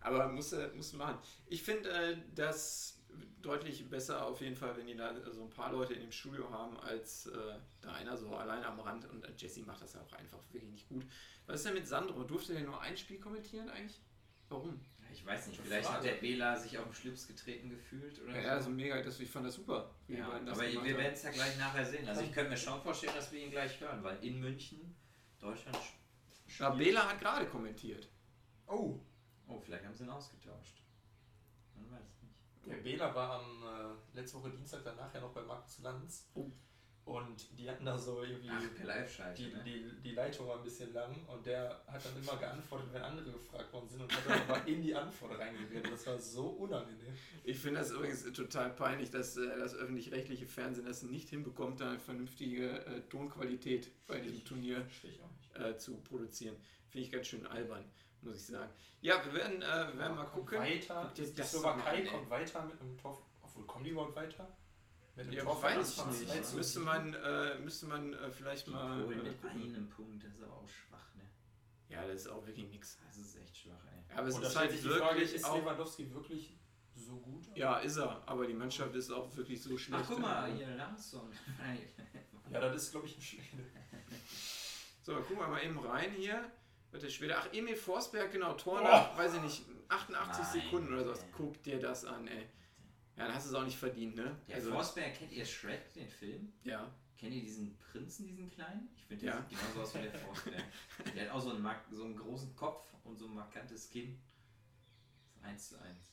[0.00, 1.18] Aber musst du musst du machen.
[1.46, 2.98] Ich finde äh, das
[3.42, 6.50] deutlich besser auf jeden Fall, wenn die da so ein paar Leute in dem Studio
[6.50, 9.08] haben, als äh, da einer so allein am Rand.
[9.10, 11.04] Und äh, Jesse macht das ja auch einfach wirklich nicht gut.
[11.46, 12.24] Was ist denn mit Sandro?
[12.24, 14.00] Durfte der nur ein Spiel kommentieren eigentlich?
[14.48, 14.80] Warum?
[15.12, 16.08] Ich weiß nicht, vielleicht hat Frage.
[16.10, 18.48] der Bela sich auf den Schlips getreten gefühlt oder Ja, so.
[18.50, 19.94] also mega, das, ich fand das super.
[20.06, 22.06] Ja, das aber wir werden es ja gleich nachher sehen.
[22.08, 24.94] Also ich könnte mir schon vorstellen, dass wir ihn gleich hören, weil in München
[25.40, 26.70] Deutschland sch- Ja.
[26.70, 28.08] Bela hat gerade kommentiert.
[28.66, 29.00] Oh,
[29.50, 30.82] Oh, vielleicht haben sie ihn ausgetauscht.
[31.74, 32.66] Man weiß es nicht.
[32.66, 36.28] der Bela war am äh, letzte Woche Dienstag danach ja noch bei Markus Lanz.
[36.34, 36.50] Oh.
[37.08, 38.50] Und die hatten da so irgendwie.
[38.50, 39.62] Ach, die, ne?
[39.64, 43.32] die, die Leitung war ein bisschen lang und der hat dann immer geantwortet, wenn andere
[43.32, 45.90] gefragt worden sind und hat dann aber in die Antwort reingeredet.
[45.90, 47.14] Das war so unangenehm.
[47.44, 51.88] Ich finde das übrigens total peinlich, dass äh, das öffentlich-rechtliche Fernsehen das nicht hinbekommt, da
[51.88, 54.86] eine vernünftige äh, Tonqualität bei diesem Turnier
[55.54, 56.56] äh, zu produzieren.
[56.90, 57.84] Finde ich ganz schön albern,
[58.20, 58.70] muss ich sagen.
[59.00, 60.58] Ja, wir werden, äh, wir werden mal gucken.
[60.58, 61.10] Weiter.
[61.16, 63.22] Die Slowakei kommt weiter mit einem Tor.
[63.40, 64.46] Obwohl, kommen die überhaupt weiter?
[65.18, 66.28] Mit einem Ja, Tor weiß ich nicht.
[66.30, 66.84] 2 zu Müsste 7.
[66.84, 69.02] man, äh, müsste man äh, vielleicht Die mal.
[69.02, 69.62] Polen Äh, mit gucken.
[69.74, 71.24] einem Punkt, das ist aber auch schwach, ne?
[71.88, 72.98] ja, das ist auch wirklich nix.
[73.06, 74.16] Das ist echt schwach, ey.
[74.16, 75.56] Aber es Und ist halt sich die Frage, wirklich ist auch.
[75.58, 76.56] Lewandowski wirklich
[76.94, 77.44] so gut?
[77.56, 78.22] Ja, ist er.
[78.26, 80.02] Aber die Mannschaft ist auch wirklich so schlecht.
[80.04, 81.28] Ach, guck mal, hier Larsson.
[82.50, 83.36] Ja, das ist, glaube ich, ein Sch
[85.02, 86.50] So, gucken wir mal eben rein hier.
[86.90, 87.36] Wird der Schwede.
[87.36, 91.10] Ach, Emil Forsberg, genau, Tor nach, weiß ich nicht, 88 Nein, Sekunden oder so.
[91.12, 91.28] ey.
[91.36, 92.48] Guck dir das an, ey.
[93.18, 94.40] Ja, dann hast du es auch nicht verdient, ne?
[94.48, 96.52] Der Forsberg, kennt ihr Shrek, den Film?
[96.64, 96.90] ja.
[97.18, 98.88] Kennt ihr diesen Prinzen, diesen kleinen?
[98.96, 99.40] Ich finde, der Ja.
[99.48, 100.62] sieht genauso aus wie der Forsberg.
[101.16, 104.20] der hat auch so einen, so einen großen Kopf und so ein markantes Kinn.
[105.42, 106.12] Eins zu eins.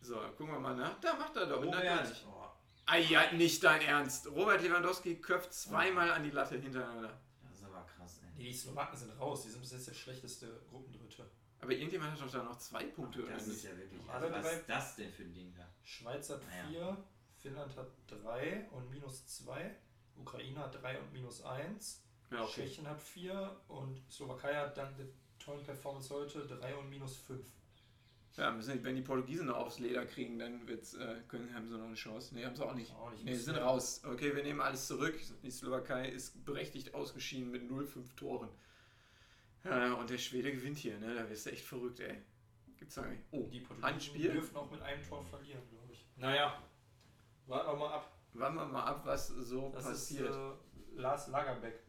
[0.00, 0.98] So, gucken wir mal nach.
[1.00, 1.64] Da macht er doch.
[1.64, 2.24] natürlich.
[2.26, 2.44] Oh,
[2.86, 4.26] Ah ja, nicht dein Ernst.
[4.28, 7.20] Robert Lewandowski köpft zweimal an die Latte hintereinander.
[7.42, 8.30] das ist aber krass, ey.
[8.36, 9.42] Nee, die Slowaken sind raus.
[9.44, 11.30] Die sind bis jetzt der schlechteste Gruppendritte.
[11.66, 13.56] Aber irgendjemand hat doch da noch zwei Punkte, Das nicht?
[13.56, 14.00] ist ja wirklich.
[14.08, 15.68] Also, was drei- ist das denn für ein Ding da?
[15.82, 16.68] Schweiz hat Naja.
[16.68, 16.96] 4,
[17.38, 19.74] Finnland hat 3 und minus 2.
[20.16, 22.04] Ukraine hat 3 und minus 1.
[22.30, 22.62] Ja, okay.
[22.68, 25.06] Tschechien hat 4 und Slowakei hat dank der
[25.40, 27.44] tollen Performance heute 3 und minus 5.
[28.36, 31.76] Ja, müssen, wenn die Portugiesen noch aufs Leder kriegen, dann wird's, äh, können, haben sie
[31.76, 32.32] noch eine Chance.
[32.36, 32.92] Ne, haben sie auch nicht.
[32.94, 33.24] Auch nicht.
[33.24, 34.02] Ne, sie sind raus.
[34.04, 35.18] Okay, wir nehmen alles zurück.
[35.42, 38.48] Die Slowakei ist berechtigt ausgeschieden mit 0,5 Toren.
[39.68, 41.14] Ja, und der Schwede gewinnt hier, ne?
[41.14, 42.22] Da wirst du echt verrückt, ey.
[42.76, 43.22] Gibt's da nicht.
[43.30, 44.32] Oh, Die Portugiesen Handspiel?
[44.32, 46.06] dürfen auch mit einem Tor verlieren, glaube ich.
[46.16, 46.62] Naja,
[47.46, 48.12] warten wir mal ab.
[48.34, 50.30] warten wir mal ab, was so Das passiert.
[50.30, 51.80] ist äh, Lars Lagerbeck.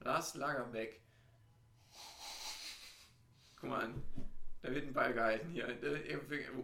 [0.00, 1.00] Lars Lagerbeck.
[3.60, 4.02] Guck mal an.
[4.62, 5.68] Da wird ein Ball gehalten hier.
[5.68, 6.18] Äh,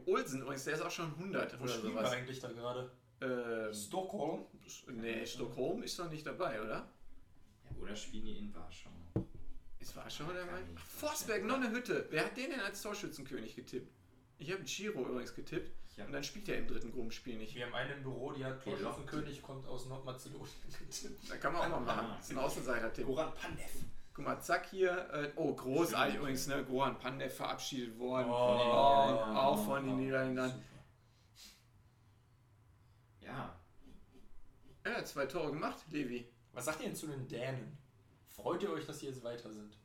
[0.07, 2.13] Olsen übrigens, der ist auch schon 100 Wo oder spielen wir sowas.
[2.13, 2.91] eigentlich da gerade?
[3.21, 4.47] Ähm, Stockholm?
[4.93, 6.89] nee, Stockholm ist doch nicht dabei, oder?
[7.65, 8.91] Ja, oder spielen die in Warschau?
[9.83, 10.47] Ist Warschau dabei?
[10.47, 12.07] Kann ich Ach, nicht Forsberg, noch eine Hütte.
[12.11, 13.93] Wer hat den denn als Torschützenkönig getippt?
[14.39, 15.73] Ich habe Giro übrigens getippt.
[15.99, 17.55] Hab- Und dann spielt er im dritten Gruppenspiel nicht.
[17.55, 21.31] Wir haben einen im Büro, die hat Torschützenkönig, kommt aus Nordmazedonien getippt.
[21.31, 22.07] Da kann man auch mal machen.
[22.17, 23.07] Das ist ein Außenseiter-Tipp.
[23.07, 23.71] Goran Pandev.
[24.15, 25.09] Guck mal, zack hier.
[25.13, 26.65] Äh, oh, großartig übrigens, ne?
[26.65, 28.29] Goran Pandev verabschiedet worden.
[28.31, 28.37] Oh.
[28.37, 29.37] von den Niederländern.
[29.37, 30.51] auch von den Niederländern.
[30.51, 30.63] Super.
[33.21, 33.59] Ja,
[34.85, 36.29] Er hat zwei Tore gemacht, Levi.
[36.53, 37.79] Was sagt ihr denn zu den Dänen?
[38.43, 39.77] Freut ihr euch, dass sie jetzt weiter sind?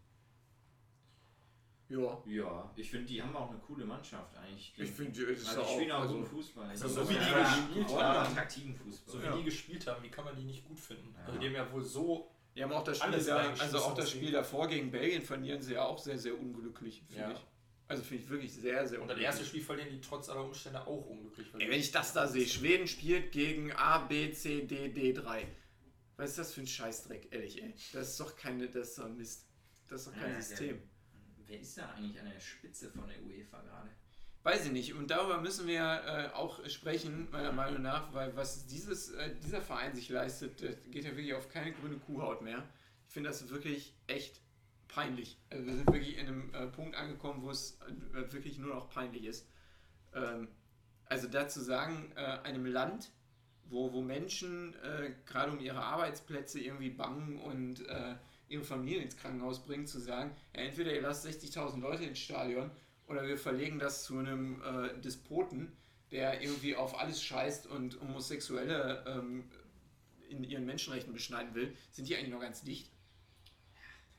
[1.90, 2.22] Ja.
[2.26, 4.74] Ja, ich finde, die haben auch eine coole Mannschaft eigentlich.
[4.76, 5.74] Die, Ich finde, es ist also die auch.
[5.76, 6.70] spielen auch Also, guten Fußball.
[6.70, 7.20] Also Die so sind wie die
[7.80, 8.28] gespielt haben.
[8.32, 9.14] attraktiven Fußball.
[9.14, 9.38] So wie Ja.
[9.38, 11.14] die gespielt haben, wie kann man die nicht gut finden?
[11.18, 11.26] Ja.
[11.28, 12.32] Also die haben ja wohl so.
[12.56, 15.62] die haben auch das Spiel, Alles da, also auch das Spiel davor gegen Belgien verlieren
[15.62, 17.32] sie ja auch sehr, sehr unglücklich, finde Ja.
[17.34, 17.46] ich.
[17.88, 20.82] Also finde ich wirklich sehr, sehr Und das erste Spiel verlieren die trotz aller Umstände
[20.88, 21.48] auch unglücklich.
[21.54, 25.46] Ey, die- wenn ich das da sehe, Schweden spielt gegen A, B, C, D, D3.
[26.18, 27.74] Was ist das für ein Scheißdreck, ehrlich, ey?
[27.94, 29.46] Das ist doch keine, das ist doch Mist.
[29.88, 30.82] Das ist doch kein Ja, System.
[31.46, 33.90] Wer ist da eigentlich an der Spitze von der UEFA gerade?
[34.44, 34.94] Weiß ich nicht.
[34.94, 39.62] Und darüber müssen wir äh, auch sprechen, meiner Meinung nach, weil was dieses, äh, dieser
[39.62, 42.68] Verein sich leistet, das geht ja wirklich auf keine grüne Kuhhaut mehr.
[43.08, 44.42] Ich finde das wirklich echt
[44.88, 45.38] peinlich.
[45.50, 48.90] Also wir sind wirklich in einem äh, Punkt angekommen, wo es äh, wirklich nur noch
[48.90, 49.48] peinlich ist.
[50.14, 50.48] Ähm,
[51.06, 53.12] also dazu sagen, äh, einem Land,
[53.70, 58.16] wo, wo Menschen äh, gerade um ihre Arbeitsplätze irgendwie bangen und äh,
[58.50, 62.72] ihre Familie ins Krankenhaus bringen, zu sagen, ja, entweder ihr lasst 60.000 Leute ins Stadion
[63.08, 65.76] oder wir verlegen das zu einem äh, Despoten,
[66.12, 69.50] der irgendwie auf alles scheißt und Homosexuelle ähm,
[70.30, 72.90] in ihren Menschenrechten beschneiden will, sind die eigentlich noch ganz dicht.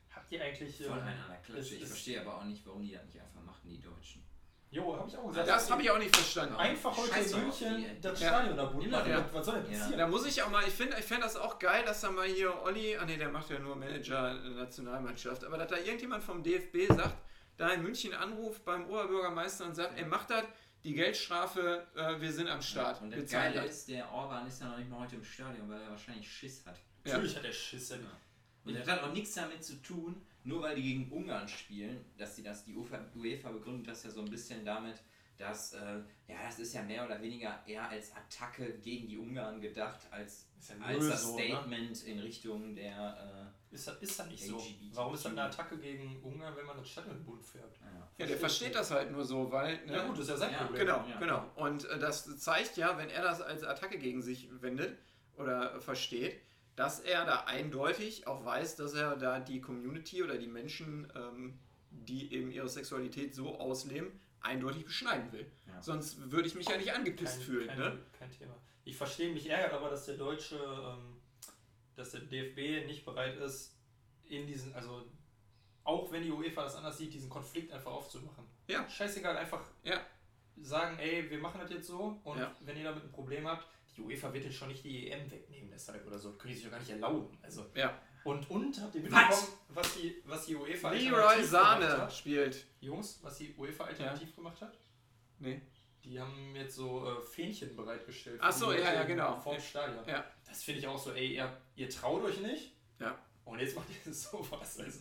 [0.09, 0.77] Habt ihr eigentlich.
[0.77, 1.75] Voll ähm, einer an der Klatsche.
[1.75, 4.23] Ich verstehe aber auch nicht, warum die das nicht einfach machen, die Deutschen.
[4.71, 5.47] Jo, hab ich auch gesagt.
[5.47, 6.55] Das habe ich auch nicht verstanden.
[6.55, 8.27] Einfach heute Scheiß in München das Ja.
[8.27, 9.09] Stadion da bunt machen.
[9.09, 9.25] ja.
[9.33, 9.79] Was soll denn Ja.
[9.79, 9.97] passieren?
[9.99, 12.27] Da muss ich auch mal, ich finde ich fänd das auch geil, dass da mal
[12.27, 16.23] hier Olli, ah ne, der macht ja nur Manager der Nationalmannschaft, aber dass da irgendjemand
[16.23, 17.15] vom DFB sagt,
[17.57, 20.43] da in München anruft beim Oberbürgermeister und sagt, ey, macht das,
[20.83, 23.01] die Geldstrafe, äh, wir sind am Start.
[23.01, 25.67] Und wir das Geile ist, der Orban ist ja noch nicht mal heute im Stadion,
[25.69, 26.77] weil er wahrscheinlich Schiss hat.
[27.05, 27.13] Ja.
[27.13, 27.89] Natürlich hat der Schiss.
[27.89, 27.97] Ja.
[28.65, 32.35] Und das hat auch nichts damit zu tun, nur weil die gegen Ungarn spielen, dass
[32.35, 35.01] sie das, die UEFA, UEFA begründet das ja so ein bisschen damit,
[35.37, 39.61] dass, äh, ja, das ist ja mehr oder weniger eher als Attacke gegen die Ungarn
[39.61, 41.43] gedacht, als, Ist ja als das so, ne?
[41.45, 44.57] Statement in Richtung der, Ist das, ist das nicht so?
[44.57, 44.95] LGBT.
[44.95, 47.07] Warum ist das eine Attacke gegen Ungarn, wenn man das färbt?
[47.07, 48.09] äh, ja.
[48.17, 49.85] Ja, der versteht das halt nur so, weil.
[49.85, 50.85] Ne, Ja, gut, das ist ja sein Ja, Problem.
[50.85, 51.19] Genau, Ja.
[51.19, 51.51] genau.
[51.55, 54.97] Und äh, das zeigt ja, wenn er das als Attacke gegen sich wendet
[55.37, 56.41] oder äh, versteht,
[56.79, 61.59] dass er da eindeutig auch weiß, dass er da die Community oder die Menschen, ähm,
[61.91, 65.51] die eben ihre Sexualität so ausleben, eindeutig beschneiden will.
[65.67, 65.81] Ja.
[65.81, 67.67] Sonst würde ich mich ja nicht angepisst Kein, fühlen.
[67.67, 67.99] kein, Ne?
[68.17, 68.55] kein Thema.
[68.85, 71.19] Ich verstehe, mich ärgert aber, dass der deutsche, ähm,
[71.97, 73.75] dass der DFB nicht bereit ist,
[74.23, 75.03] in diesen, also
[75.83, 78.45] auch wenn die UEFA das anders sieht, diesen Konflikt einfach aufzumachen.
[78.67, 78.87] Ja.
[78.87, 79.99] Scheißegal, einfach Ja.
[80.61, 82.55] sagen, ey, wir machen das jetzt so und Ja.
[82.61, 83.67] wenn ihr damit ein Problem habt,
[83.99, 86.29] die UEFA wird jetzt schon nicht die EM wegnehmen deshalb oder so.
[86.29, 87.37] Das können die sich doch gar nicht erlauben.
[87.41, 87.99] Also, Ja.
[88.23, 92.13] und, und habt ihr mitbekommen, was die, was die UEFA Leroy alternativ Sahne gemacht hat?
[92.13, 92.65] spielt.
[92.81, 94.77] Jungs, was die UEFA alternativ gemacht hat?
[95.39, 95.61] Nee.
[96.03, 98.39] Die haben jetzt so äh, Fähnchen bereitgestellt.
[98.41, 99.37] Ach für so, die ja, ja, genau.
[99.39, 99.61] Vorm Ja.
[99.61, 100.07] Stadion.
[100.07, 100.23] Ja.
[100.47, 102.71] Das finde ich auch so, ey, ihr, ihr traut euch nicht.
[102.99, 103.17] Ja.
[103.45, 104.79] Und jetzt macht ihr sowas.
[104.79, 104.99] Also,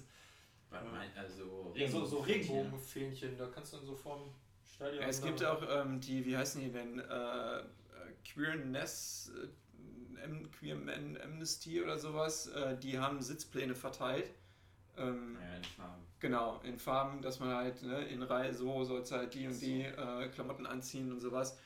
[1.17, 4.35] also ja, so, so Regenbogen- Regenbogenfähnchen, da kannst du dann so vorm
[4.75, 5.03] Stadion.
[5.05, 7.03] Es gibt auch ähm, die, wie heißen die denn, äh,
[7.59, 7.63] äh,
[8.25, 9.49] Queerness, äh,
[10.59, 14.31] Queer Men Amnesty oder sowas, äh, die haben Sitzpläne verteilt.
[14.97, 16.03] Ähm, Ja, in Farben.
[16.21, 19.83] Genau, in Farben, dass man halt ne, in Reihe so sollst halt die und die
[19.83, 21.57] äh, Klamotten anziehen und sowas.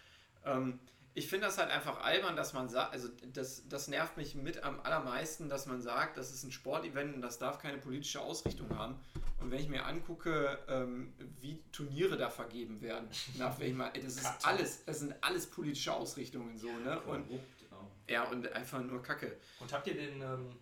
[0.44, 0.78] Ähm,
[1.14, 4.62] ich finde das halt einfach albern, dass man sagt, also das, das nervt mich mit
[4.62, 8.70] am allermeisten, dass man sagt, das ist ein Sportevent und das darf keine politische Ausrichtung
[8.76, 8.96] haben.
[9.40, 14.46] Und wenn ich mir angucke, ähm, wie Turniere da vergeben werden, nach welchem, das ist
[14.46, 17.00] alles, das sind alles politische Ausrichtungen so, ne?
[17.02, 17.26] Und
[17.70, 17.90] auch.
[18.08, 19.36] ja, und einfach nur Kacke.
[19.60, 20.56] Und habt ihr den ähm,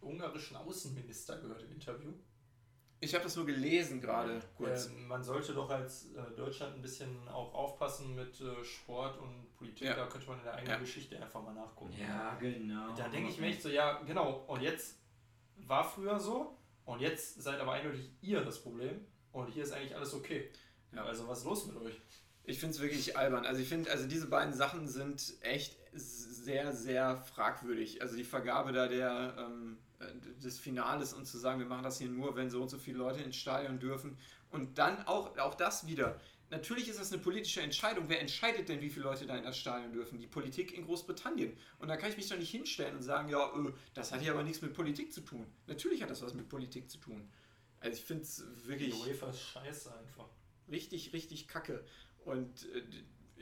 [0.00, 2.12] ungarischen Außenminister gehört im Interview?
[3.00, 4.86] Ich habe das nur gelesen gerade kurz.
[4.86, 9.54] Ähm, man sollte doch als äh, Deutschland ein bisschen auch aufpassen mit äh, Sport und
[9.56, 9.88] Politik.
[9.88, 9.96] Ja.
[9.96, 10.78] Da könnte man in der eigenen Ja.
[10.78, 11.92] Geschichte einfach mal nachgucken.
[11.98, 12.94] Ja, genau.
[12.96, 14.44] Da denke ich mir echt so, ja, genau.
[14.46, 14.96] Und jetzt
[15.56, 19.94] war früher so und jetzt seid aber eindeutig ihr das Problem und hier ist eigentlich
[19.94, 20.50] alles okay.
[20.92, 21.04] Ja.
[21.04, 22.00] Also was ist los mit euch?
[22.44, 23.44] Ich finde es wirklich albern.
[23.44, 28.00] Also ich finde, also diese beiden Sachen sind echt sehr, sehr fragwürdig.
[28.02, 29.85] Also die Vergabe da der, ähm, äh,
[30.42, 32.98] des Finales und zu sagen, wir machen das hier nur, wenn so und so viele
[32.98, 34.18] Leute ins Stadion dürfen.
[34.50, 36.20] Und dann auch, auch das wieder.
[36.50, 38.04] Natürlich ist das eine politische Entscheidung.
[38.08, 40.18] Wer entscheidet denn, wie viele Leute da in das Stadion dürfen?
[40.18, 41.56] Die Politik in Großbritannien.
[41.78, 44.32] Und da kann ich mich doch nicht hinstellen und sagen, ja, äh, das hat hier
[44.32, 45.46] aber nichts mit Politik zu tun.
[45.66, 47.28] Natürlich hat das was mit Politik zu tun.
[47.80, 50.28] Also ich finde es Die wirklich UEFA ist scheiße einfach.
[50.70, 51.84] richtig, richtig kacke.
[52.24, 52.82] Und äh,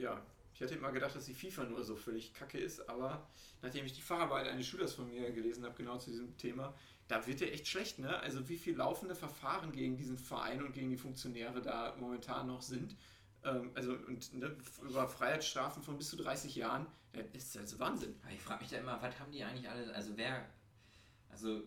[0.01, 3.29] ja, ich hatte immer gedacht, dass die FIFA nur so völlig kacke ist, aber
[3.61, 6.75] nachdem ich die Facharbeit eines Schülers von mir gelesen habe, genau zu diesem Thema,
[7.09, 8.21] da wird der echt schlecht, ne?
[8.21, 12.63] Also wie viel laufende Verfahren gegen diesen Verein und gegen die Funktionäre da momentan noch
[12.63, 12.97] sind.
[13.43, 18.15] Ähm, also und ne, über Freiheitsstrafen von bis zu 30 Jahren, das ist also Wahnsinn.
[18.23, 20.49] Aber ich frage mich da immer, was haben die eigentlich alle, also wer,
[21.31, 21.63] also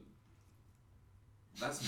[1.59, 1.81] Was?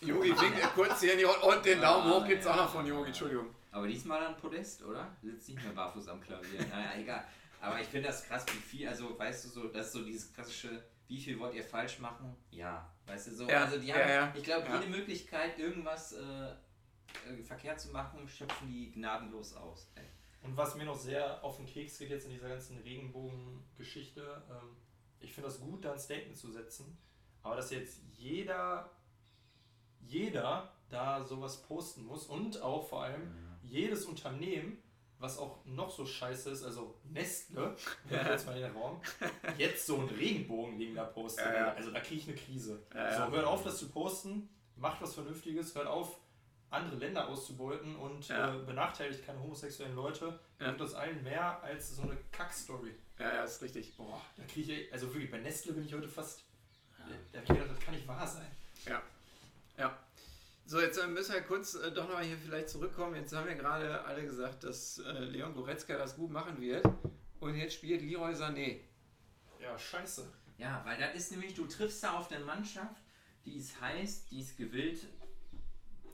[0.00, 3.08] Yogi winkt kurz hier in die und den Daumen hoch gibt's auch noch von Yogi,
[3.08, 3.55] Entschuldigung.
[3.76, 5.14] Aber diesmal dann Podest, oder?
[5.22, 6.64] Sitzt nicht mehr barfuß am Klavier.
[6.70, 7.22] Naja, egal.
[7.60, 10.32] Aber ich finde das krass, wie viel, also weißt du so, das ist so dieses
[10.32, 12.34] klassische, wie viel wollt ihr falsch machen?
[12.50, 12.90] Ja.
[13.06, 14.32] Weißt du so, Ja, also die ja, haben, ja.
[14.34, 14.80] ich glaube, Ja.
[14.80, 19.90] jede Möglichkeit, irgendwas äh, äh, verkehrt zu machen, schöpfen die gnadenlos aus.
[19.94, 20.06] Ey.
[20.42, 24.74] Und was mir noch sehr auf den Keks geht jetzt in dieser ganzen Regenbogen-Geschichte, ähm,
[25.20, 26.96] ich finde das gut, da ein Statement zu setzen,
[27.42, 28.90] aber dass jetzt jeder,
[30.00, 34.82] jeder da sowas posten muss und auch vor allem jedes Unternehmen,
[35.18, 37.76] was auch noch so scheiße ist, also Nestle,
[38.10, 39.00] jetzt mal in den Raum,
[39.56, 41.46] jetzt so ein Regenbogen-Ding da postet.
[41.46, 41.72] Ja, ja.
[41.72, 42.82] Also da kriege ich eine Krise.
[42.94, 43.26] Ja.
[43.26, 46.18] So, hört auf, das zu posten, macht was Vernünftiges, hört auf,
[46.70, 50.38] andere Länder auszubeuten und äh, benachteiligt keine homosexuellen Leute.
[50.60, 50.68] Ja.
[50.68, 52.94] Gibt das allen mehr als so eine Kack-Story.
[53.18, 53.96] Ja, ja, ist richtig.
[53.96, 56.44] Boah, da kriege ich, also wirklich, bei Nestle bin ich heute fast,
[56.98, 58.50] da habe ich gedacht, das kann nicht wahr sein.
[58.84, 59.02] Ja.
[59.78, 59.98] Ja.
[60.68, 63.14] So, jetzt äh, müssen wir kurz äh, doch noch mal hier vielleicht zurückkommen.
[63.14, 66.84] Jetzt haben wir gerade alle gesagt, dass äh, Leon Goretzka das gut machen wird.
[67.38, 68.80] Und jetzt spielt Leroy Sané.
[69.60, 70.26] Ja, scheiße.
[70.58, 73.00] Ja, weil das ist nämlich, du triffst da auf eine Mannschaft,
[73.44, 75.06] die ist heiß, die ist gewillt,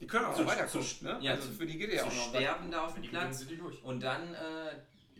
[0.00, 1.18] Die können auch Zu- weiterkommen, zu- ne?
[1.22, 3.46] ja, also zu- für die geht ja auch noch sterben da auf dem Platz.
[3.84, 4.74] Und dann äh,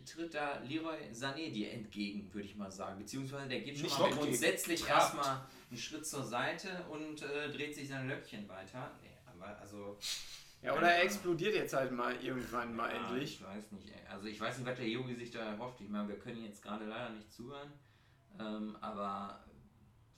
[0.05, 2.99] tritt da Leroy Sané dir entgegen, würde ich mal sagen.
[2.99, 7.73] Beziehungsweise der geht schon Nicht mal grundsätzlich erstmal einen Schritt zur Seite und äh, dreht
[7.73, 8.91] sich sein Löckchen weiter.
[9.01, 9.09] Nee,
[9.59, 9.97] also.
[10.61, 13.41] Ja, oder er explodiert jetzt halt mal irgendwann mal ja, endlich.
[13.41, 13.91] Ich weiß nicht.
[14.09, 15.81] Also ich weiß nicht, was der Yogi sich da erhofft.
[15.81, 17.71] Ich meine, wir können jetzt gerade leider nicht zuhören.
[18.39, 19.43] Ähm, aber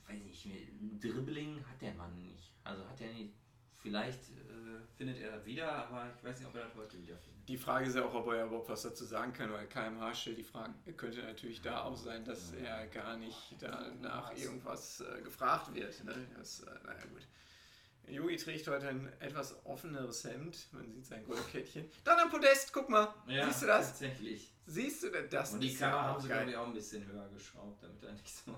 [0.07, 0.47] weiß nicht,
[1.03, 2.51] Dribbling hat der Mann nicht.
[2.63, 3.33] Also hat er nicht.
[3.77, 7.17] Vielleicht äh, findet er das wieder, aber ich weiß nicht, ob er das heute wieder
[7.17, 7.47] findet.
[7.47, 10.39] Die Frage ist ja auch, ob er überhaupt was dazu sagen kann, weil KMH stellt
[10.39, 10.73] die Fragen.
[10.97, 16.03] Könnte natürlich da auch sein, dass er gar nicht danach irgendwas äh, gefragt wird.
[16.03, 16.15] Ne?
[16.35, 17.27] Das, äh, naja, gut.
[18.07, 20.67] Yogi trägt heute ein etwas offeneres Hemd.
[20.71, 21.89] Man sieht sein Goldkettchen.
[22.03, 23.13] Dann am Podest, guck mal.
[23.27, 23.87] Siehst du das?
[23.89, 24.53] Tatsächlich.
[24.65, 25.53] Siehst du das?
[25.53, 28.13] Und die Kamera ja haben sie, glaube ich, auch ein bisschen höher geschraubt, damit er
[28.13, 28.55] nicht so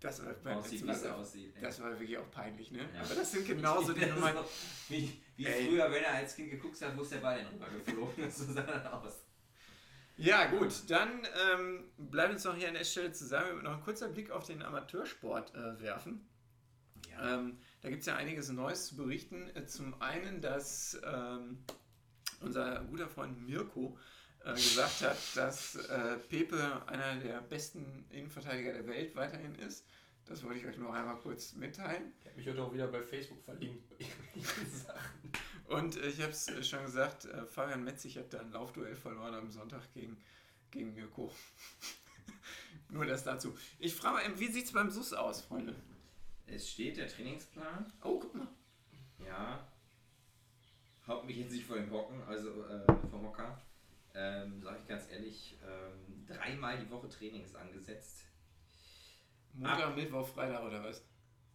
[0.00, 1.56] Das war, beim aussieht, wie es aussieht.
[1.56, 1.62] ey.
[1.62, 2.88] das war wirklich auch peinlich, ne?
[2.94, 3.02] Ja.
[3.02, 4.36] Aber das sind genauso die Nummern.
[4.36, 4.44] So,
[4.88, 8.24] Wie, wie früher, wenn er als Kind geguckt hat, wo ist der Ball denn rübergeflogen
[8.24, 8.38] ist.
[8.46, 9.12] So sah das aus.
[10.16, 13.56] Ja, gut, dann ähm, bleibt uns noch hier an der Stelle zusammen.
[13.56, 16.28] Wir noch ein kurzer Blick auf den Amateursport äh, werfen.
[17.10, 17.36] Ja.
[17.38, 19.50] Ähm, da gibt es ja einiges Neues zu berichten.
[19.54, 21.58] Äh, Zum einen, dass ähm,
[22.40, 23.96] unser guter Freund Mirko
[24.44, 29.84] äh, gesagt hat, dass äh, Pepe einer der besten Innenverteidiger der Welt weiterhin ist.
[30.26, 32.12] Das wollte ich euch nur einmal kurz mitteilen.
[32.20, 33.84] Ich habe mich heute auch wieder bei Facebook verlinkt.
[35.66, 38.94] Und äh, ich habe es äh, schon gesagt, äh, Fabian Metzig hat da ein Laufduell
[38.94, 40.16] verloren am Sonntag gegen,
[40.70, 41.32] gegen Mirko.
[42.90, 43.56] Nur das dazu.
[43.78, 45.74] Ich frage mal, wie sieht es beim SUS aus, Freunde?
[46.52, 47.92] Es steht der Trainingsplan.
[48.02, 48.48] Oh, guck mal.
[49.24, 49.66] Ja.
[51.06, 53.60] Haut mich jetzt nicht vor den Hocken, also äh, vom Hocker.
[54.14, 58.24] Ähm, sag ich ganz ehrlich, ähm, dreimal die Woche Training ist angesetzt.
[59.52, 60.98] Montag, Mittwoch, Freitag oder was?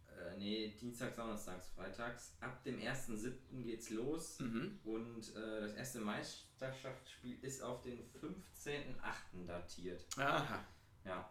[0.08, 2.34] Äh, nee, Dienstags, Donnerstags, Freitags.
[2.40, 3.62] Ab dem 1.7.
[3.62, 4.40] geht's los.
[4.40, 4.80] Mhm.
[4.84, 9.46] Und äh, das erste Meisterschaftsspiel ist auf den 15.8.
[9.46, 10.06] datiert.
[10.16, 10.64] Aha.
[11.04, 11.30] Ja,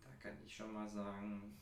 [0.00, 1.56] da kann ich schon mal sagen,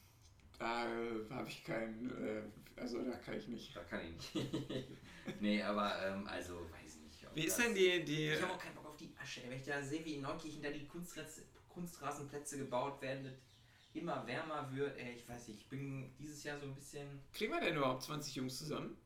[0.62, 2.42] Da äh, habe ich keinen, äh,
[2.80, 3.74] also da kann ich nicht.
[3.74, 4.54] da kann ich nicht.
[5.40, 7.26] nee, aber ähm, also weiß nicht.
[7.26, 9.42] ob Wie ist denn die, die Ich habe auch keinen Bock auf die Asche.
[9.42, 9.50] ey.
[9.50, 13.34] Wenn ich da sehe, wie in Neukirchen da die Kunstras Kunstrasenplätze gebaut werden, das
[13.92, 17.52] immer wärmer wird, ey, ich weiß nicht, ich bin dieses Jahr so ein bisschen, kriegen
[17.52, 18.96] wir denn überhaupt 20 Jungs zusammen?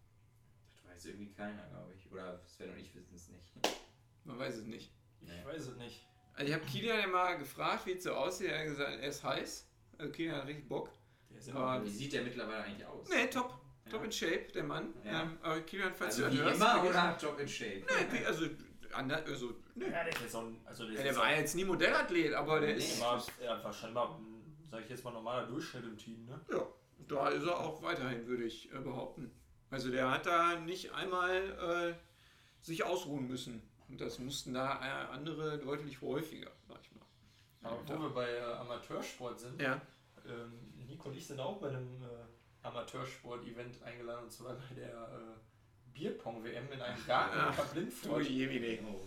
[0.75, 2.13] das weiß irgendwie keiner, glaube ich.
[2.13, 3.81] Oder Sven und ich wissen es nicht.
[4.25, 4.93] Man weiß es nicht.
[5.23, 5.43] Ich Nee.
[5.45, 6.05] weiß es nicht.
[6.35, 8.49] Also ich habe Kilian ja mal gefragt, wie es so aussieht.
[8.49, 9.67] Er hat gesagt, er ist heiß.
[9.97, 10.91] Also Kilian hat richtig Bock.
[11.47, 13.09] Immer Wie sieht der mittlerweile eigentlich aus?
[13.09, 13.51] Nee, top.
[13.85, 13.91] Ja.
[13.93, 14.95] Top in Shape, der Mann.
[15.05, 15.23] Ja.
[15.23, 16.57] Ähm, aber Kilian, falls Also du hörst.
[16.61, 17.83] immer oder Job in Shape?
[18.13, 18.47] Nee, also,
[18.93, 19.85] ander, also, nee.
[19.85, 20.61] Ja, der ein.
[20.65, 22.79] Also der Ja, der war ja jetzt nie Modellathlet, aber der Nee.
[22.79, 23.01] ist.
[23.01, 24.19] war ja, wahrscheinlich mal,
[24.71, 26.41] sag ich jetzt mal, normaler Durchschnitt im Team, ne?
[26.51, 26.67] Ja,
[27.07, 29.31] da ist er auch weiterhin, würde ich äh, behaupten.
[29.71, 33.63] Also der hat da nicht einmal äh, sich ausruhen müssen.
[33.89, 37.07] Und das mussten da äh, andere deutlich häufiger, sag ich mal.
[37.63, 39.81] Aber wo wir bei äh, Amateursport sind, Ja.
[40.27, 40.53] ähm,
[40.97, 42.07] Nico und ich sind auch bei einem äh,
[42.67, 45.37] Amateursport-Event eingeladen, und zwar bei der äh,
[45.93, 48.27] Bierpong-WM in einem Garten Ach, in Bad Du Lindfurt.
[48.29, 48.79] Jemine.
[48.89, 49.01] Oh.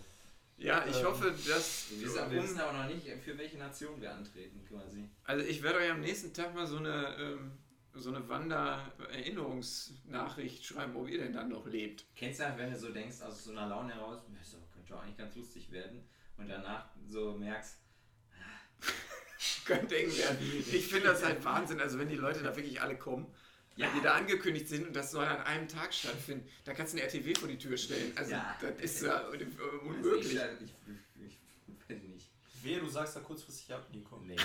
[0.58, 1.90] Ja, ich Ähm, hoffe, dass.
[1.92, 5.10] Wir, wissen, wir wissen aber noch nicht, für welche Nation wir antreten, quasi.
[5.24, 7.52] Also ich werde euch am nächsten Tag mal so eine, ähm,
[7.94, 12.06] so eine Wander-Erinnerungsnachricht schreiben, wo ihr denn dann noch lebt.
[12.16, 15.02] Kennst du das, wenn du so denkst, aus so einer Laune heraus, das könnte doch
[15.02, 16.04] eigentlich ganz lustig werden,
[16.38, 17.78] und danach so merkst,
[19.70, 20.38] Könnte eng werden.
[20.72, 23.28] Ich finde das halt Wahnsinn, also wenn die Leute da wirklich alle kommen.
[23.76, 23.88] ja.
[23.96, 26.46] die da angekündigt sind und das soll an einem Tag stattfinden.
[26.66, 28.12] Da kannst du eine RTW vor die Tür stellen.
[28.16, 28.58] Also Ja.
[28.62, 29.38] das ist ja Also
[29.86, 30.34] unmöglich.
[30.34, 30.74] ich, ich,
[31.26, 32.30] ich, ich weiß nicht.
[32.64, 34.18] Wehe, du sagst da kurzfristig ab, Nico.
[34.26, 34.36] Nee.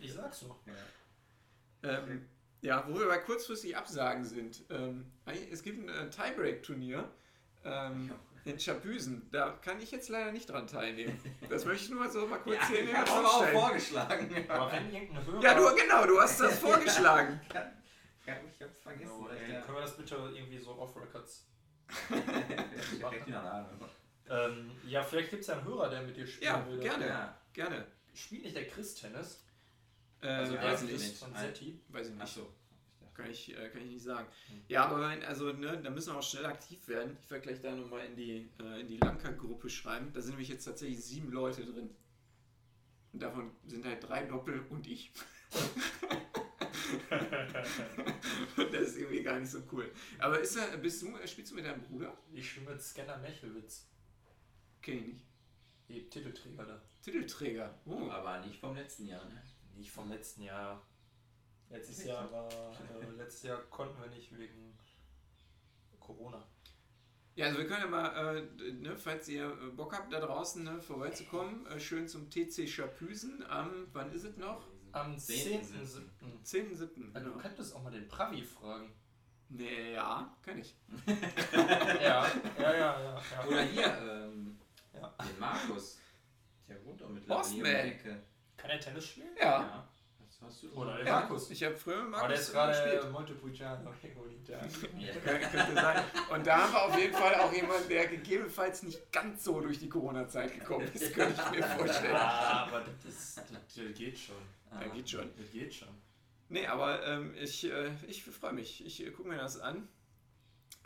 [0.00, 0.58] Ich sag's nur.
[0.66, 1.98] Ja.
[2.00, 2.26] Ähm,
[2.60, 4.62] ja, wo wir bei kurzfristig Absagen sind.
[4.68, 5.06] Ähm,
[5.50, 7.08] es gibt ein äh, Tiebreak-Turnier
[7.64, 8.10] ähm,
[8.48, 9.28] in Scharpüsen.
[9.30, 11.18] Da kann ich jetzt leider nicht dran teilnehmen.
[11.48, 14.48] Das möchte ich nur so mal kurz hier in ich den Raum auch vorgeschlagen.
[14.48, 15.42] Aber wenn irgendein Hörer.
[15.42, 17.40] Ja, du, genau, du hast das vorgeschlagen.
[17.54, 19.12] Ja, ich hab's vergessen.
[19.26, 19.60] Vielleicht ey, ja.
[19.62, 21.46] können wir das bitte irgendwie so off-Records?
[24.30, 26.78] Ähm, ja, vielleicht gibt es ja einen Hörer, der mit dir spielen Ja, will.
[26.80, 27.06] gerne.
[27.06, 27.38] Ja.
[27.54, 27.86] Gerne.
[28.14, 29.42] Spielt nicht der Chris Tennis?
[30.20, 31.16] Äh, Also ja, weiß ich nicht.
[31.16, 31.80] von Setti?
[31.88, 32.22] Weiß ich nicht.
[32.22, 32.52] Achso.
[33.18, 34.28] Kann ich, äh, kann ich nicht sagen.
[34.46, 34.62] Hm.
[34.68, 37.18] Ja, aber wenn, also, ne, da müssen wir auch schnell aktiv werden.
[37.24, 40.12] Ich werde gleich da nochmal in die, äh, in die Lanka-Gruppe schreiben.
[40.14, 41.90] Da sind nämlich jetzt tatsächlich sieben Leute drin.
[43.12, 45.10] Und davon sind halt drei Doppel und ich.
[48.56, 49.92] Und das ist irgendwie gar nicht so cool.
[50.20, 52.16] Aber ist er, bist du, spielst du mit deinem Bruder?
[52.32, 53.88] Ich spiele mit Scanner Mechelwitz.
[54.80, 55.26] Kenn ich nicht.
[55.88, 56.80] Die Titelträger da.
[57.02, 57.80] Titelträger.
[57.84, 58.08] Oh.
[58.10, 59.42] Aber nicht vom letzten Jahr, ne?
[59.74, 60.86] Nicht vom letzten Jahr.
[61.70, 62.04] Letztes?
[62.04, 62.48] Jahr war.
[62.48, 64.76] Äh, letztes Jahr konnten wir nicht wegen
[66.00, 66.42] Corona.
[67.34, 70.64] Ja, also wir können ja mal, äh, ne, falls ihr äh, Bock habt, da draußen
[70.64, 74.66] ne, vorbeizukommen, äh, schön zum TC Scharpüsen am, wann ist es noch?
[74.92, 75.60] Am 10.7..
[76.42, 76.42] 10.7.
[76.44, 76.72] 10.7.
[76.74, 77.36] Also, du Genau.
[77.38, 78.92] könntest auch mal den Pravi fragen.
[79.50, 80.74] Nee, ja, kann ich.
[81.06, 83.22] ja, ja, ja, ja.
[83.32, 83.46] ja.
[83.46, 84.58] Oder hier, ähm,
[84.94, 85.14] Ja.
[85.24, 85.98] den Markus.
[86.68, 88.22] Der wohnt doch mittlerweile Ecke.
[88.56, 89.36] Kann er Tennis spielen?
[89.40, 89.88] Ja.
[89.94, 89.97] Das
[90.40, 91.50] hast du Oder ja Markus.
[91.50, 93.12] Ich habe früher mit Aber der Markus ist gerade gespielt.
[93.12, 93.94] Montepulciano.
[94.48, 94.60] Ja.
[95.22, 96.04] Könnte, könnte sein.
[96.30, 99.78] Und da haben wir auf jeden Fall auch jemanden, der gegebenenfalls nicht ganz so durch
[99.78, 102.16] die Corona-Zeit gekommen ist, könnte ich mir vorstellen.
[102.16, 104.36] Ah, aber das, das, das geht schon.
[104.70, 104.80] Ah.
[104.80, 105.30] Da geht schon.
[105.36, 105.88] Das geht schon.
[106.48, 108.86] Nee, aber ähm, ich, äh, ich freue mich.
[108.86, 109.86] Ich äh, gucke mir das an.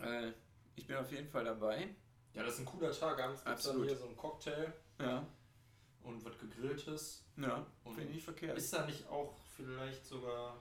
[0.01, 0.33] Äh,
[0.75, 1.89] ich bin auf jeden Fall dabei.
[2.35, 3.23] Ja, das ist ein cooler Tag.
[3.23, 3.87] Abends gibt es dann Absolut.
[3.87, 5.25] hier so einen Cocktail Ja,
[6.03, 7.22] und was Gegrilltes.
[7.37, 8.57] Ja finde ich nicht verkehrt.
[8.59, 10.59] Ist da nicht auch vielleicht sogar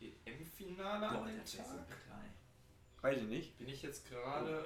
[0.00, 1.86] EM-Finale Boah, an dem Tag?
[3.00, 3.58] Weiß ich nicht.
[3.58, 4.64] Bin ich jetzt gerade.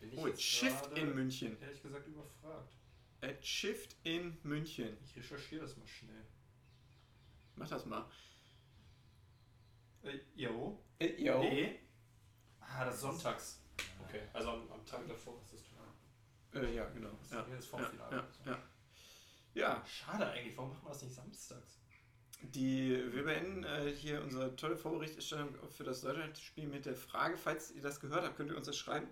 [0.00, 1.60] Bin ich Oh, jetzt Shift gerade, in München.
[1.60, 2.74] Ehrlich gesagt überfragt.
[3.20, 4.96] At Shift in München.
[5.04, 6.24] Ich recherchiere das mal schnell.
[7.56, 8.08] Mach das mal.
[10.02, 10.80] Äh, jo.
[10.98, 11.40] Äh, yo.
[11.40, 11.80] Nee.
[12.60, 13.60] Ah, das ist sonntags.
[14.06, 16.68] Okay, also am, am Tag davor ist das Turnier.
[16.68, 17.10] Äh, ja, genau.
[17.20, 18.16] Das Ja, Turnier ist ja, Vorfinale.
[18.44, 18.62] ja, ja.
[19.58, 21.78] Ja, Schade eigentlich, warum macht man das nicht samstags?
[22.42, 27.72] die, wir beenden äh, hier unsere tolle Vorberichterstattung für das Deutschlandspiel mit der Frage, falls
[27.72, 29.08] ihr das gehört habt, könnt ihr uns das schreiben.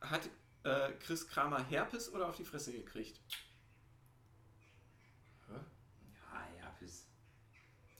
[0.00, 0.28] Hat
[0.64, 3.20] äh, Chris Kramer Herpes oder auf die Fresse gekriegt?
[5.48, 7.08] Ja, Herpes.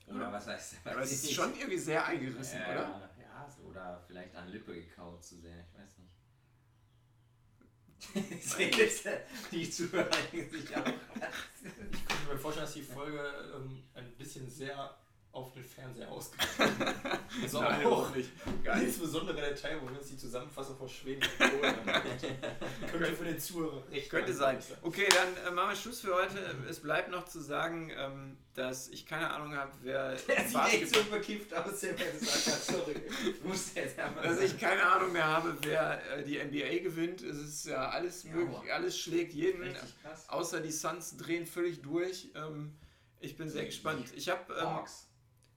[0.07, 3.09] Oder was heißt Aber es ist schon irgendwie sehr eingerissen, ja, oder?
[3.19, 5.65] Ja, so, oder vielleicht an Lippe gekaut zu sehr.
[9.51, 10.85] Die Zuhörer sich auch.
[11.63, 13.19] Ich könnte mir vorstellen, dass die Folge
[13.55, 14.95] ähm, ein bisschen sehr
[15.33, 16.31] auf den Fernseher ist.
[17.41, 18.29] Also Nein, auch nicht.
[18.45, 18.83] Nicht.
[18.83, 21.89] insbesondere der Teil, wo wir uns die Zusammenfassung von Schweden angucken.
[22.91, 24.55] Könnte für den Zuhörer recht Könnte sein.
[24.57, 26.37] langweilig Okay, dann äh, machen wir Schluss für heute.
[26.69, 30.93] Es bleibt noch zu sagen, ähm, dass ich keine Ahnung habe, wer Der sieht echt
[30.95, 33.01] so bekifft aus, der hat, sorry.
[33.27, 37.23] Ich musste jetzt einmal dass ich keine Ahnung mehr habe, wer äh, die NBA gewinnt.
[37.23, 39.75] Es ist ja alles Ja, möglich, aber- alles schlägt jeden,
[40.27, 42.29] außer die Suns drehen völlig durch.
[42.35, 42.75] Ähm,
[43.19, 44.13] ich bin sehr gespannt.
[44.15, 44.67] Ich habe ähm.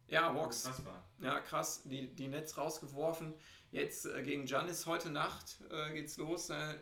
[0.09, 1.04] Ja Unfassbar.
[1.20, 3.34] ja krass, die, die Netz rausgeworfen.
[3.72, 6.50] Jetzt äh, gegen Giannis heute Nacht äh, geht's los.
[6.50, 6.74] Äh,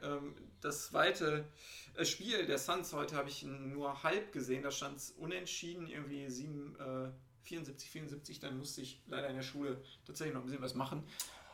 [0.60, 1.48] das zweite
[1.96, 4.62] äh, Spiel der Suns heute habe ich nur halb gesehen.
[4.62, 7.10] Da stand es unentschieden, irgendwie 7, äh,
[7.42, 8.40] 74, 74.
[8.40, 11.04] Dann musste ich leider in der Schule tatsächlich noch ein bisschen was machen.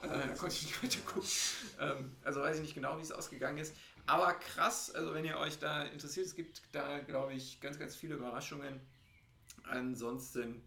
[0.02, 1.28] Äh, da konnte ich nicht weiter gucken.
[1.78, 3.74] Ähm, also weiß ich nicht genau, wie es ausgegangen ist.
[4.06, 7.94] Aber krass, also wenn ihr euch da interessiert, es gibt da, glaube ich, ganz, ganz
[7.94, 8.80] viele Überraschungen.
[9.64, 10.62] Ansonsten,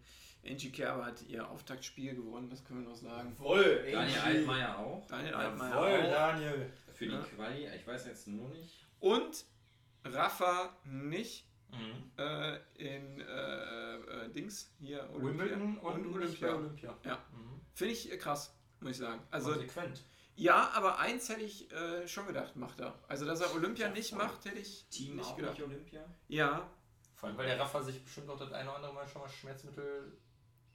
[0.46, 3.34] Angie Kerber hat ihr Auftaktspiel gewonnen, das können wir noch sagen.
[3.38, 4.18] Jawohl, Daniel Angie.
[4.18, 5.06] Altmaier auch.
[5.06, 6.12] Daniel Altmaier Jawohl, auch.
[6.12, 6.72] Daniel.
[6.92, 7.20] Für die Ja.
[7.22, 8.86] Quali, ich weiß jetzt nur nicht.
[9.00, 9.44] Und
[10.04, 12.10] Rafa nicht Mhm.
[12.18, 15.22] äh, in äh, äh, Dings hier Olympia.
[15.28, 16.54] Wimbledon und, und Olympia.
[16.54, 16.90] Olympia.
[16.90, 16.98] Olympia.
[17.04, 17.16] Ja.
[17.32, 17.60] Mhm.
[17.72, 19.20] Finde ich krass, muss ich sagen.
[19.32, 20.04] Also Konsequent.
[20.36, 22.96] ja, aber eins hätte ich äh, schon gedacht, macht er.
[23.08, 24.18] Also dass er Olympia Ja, nicht voll.
[24.18, 25.54] macht, hätte ich Team nicht auch gedacht.
[25.58, 26.04] nicht Olympia.
[26.28, 26.70] Ja,
[27.16, 29.28] Vor allem, weil der Rafa sich bestimmt auch das eine oder andere Mal schon mal
[29.28, 30.16] Schmerzmittel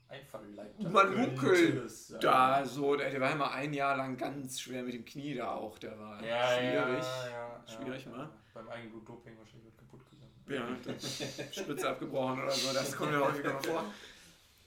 [0.09, 0.91] einverleibt hat.
[0.91, 1.85] Man munkelt.
[1.85, 5.05] es da so, der, der war ja mal ein Jahr lang ganz schwer mit dem
[5.05, 5.77] Knie da auch.
[5.79, 7.03] Der war Ja, schwierig.
[7.03, 8.11] Ja, ja, Schwierig, ja.
[8.11, 8.29] ne?
[8.53, 10.75] Beim Eigenblut Doping wahrscheinlich wird kaputt gegangen.
[10.85, 13.85] Ja, das Spritze abgebrochen oder so, das kommt ja häufiger mal vor.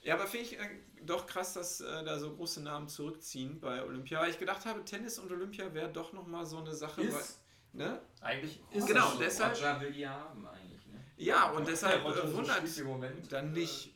[0.01, 0.63] Ja, aber finde ich äh,
[1.05, 4.19] doch krass, dass äh, da so große Namen zurückziehen bei Olympia.
[4.21, 7.01] Weil ich gedacht habe, Tennis und Olympia wäre doch nochmal so eine Sache.
[7.01, 7.39] Ist.
[7.73, 8.01] Weil, ne?
[8.21, 9.19] Eigentlich Ist ist Genau, das so.
[9.19, 10.99] deshalb- Roger will die haben eigentlich, ne?
[11.17, 12.27] Ja, und deshalb Roger äh,
[12.67, 13.92] so wundert dann äh, nicht.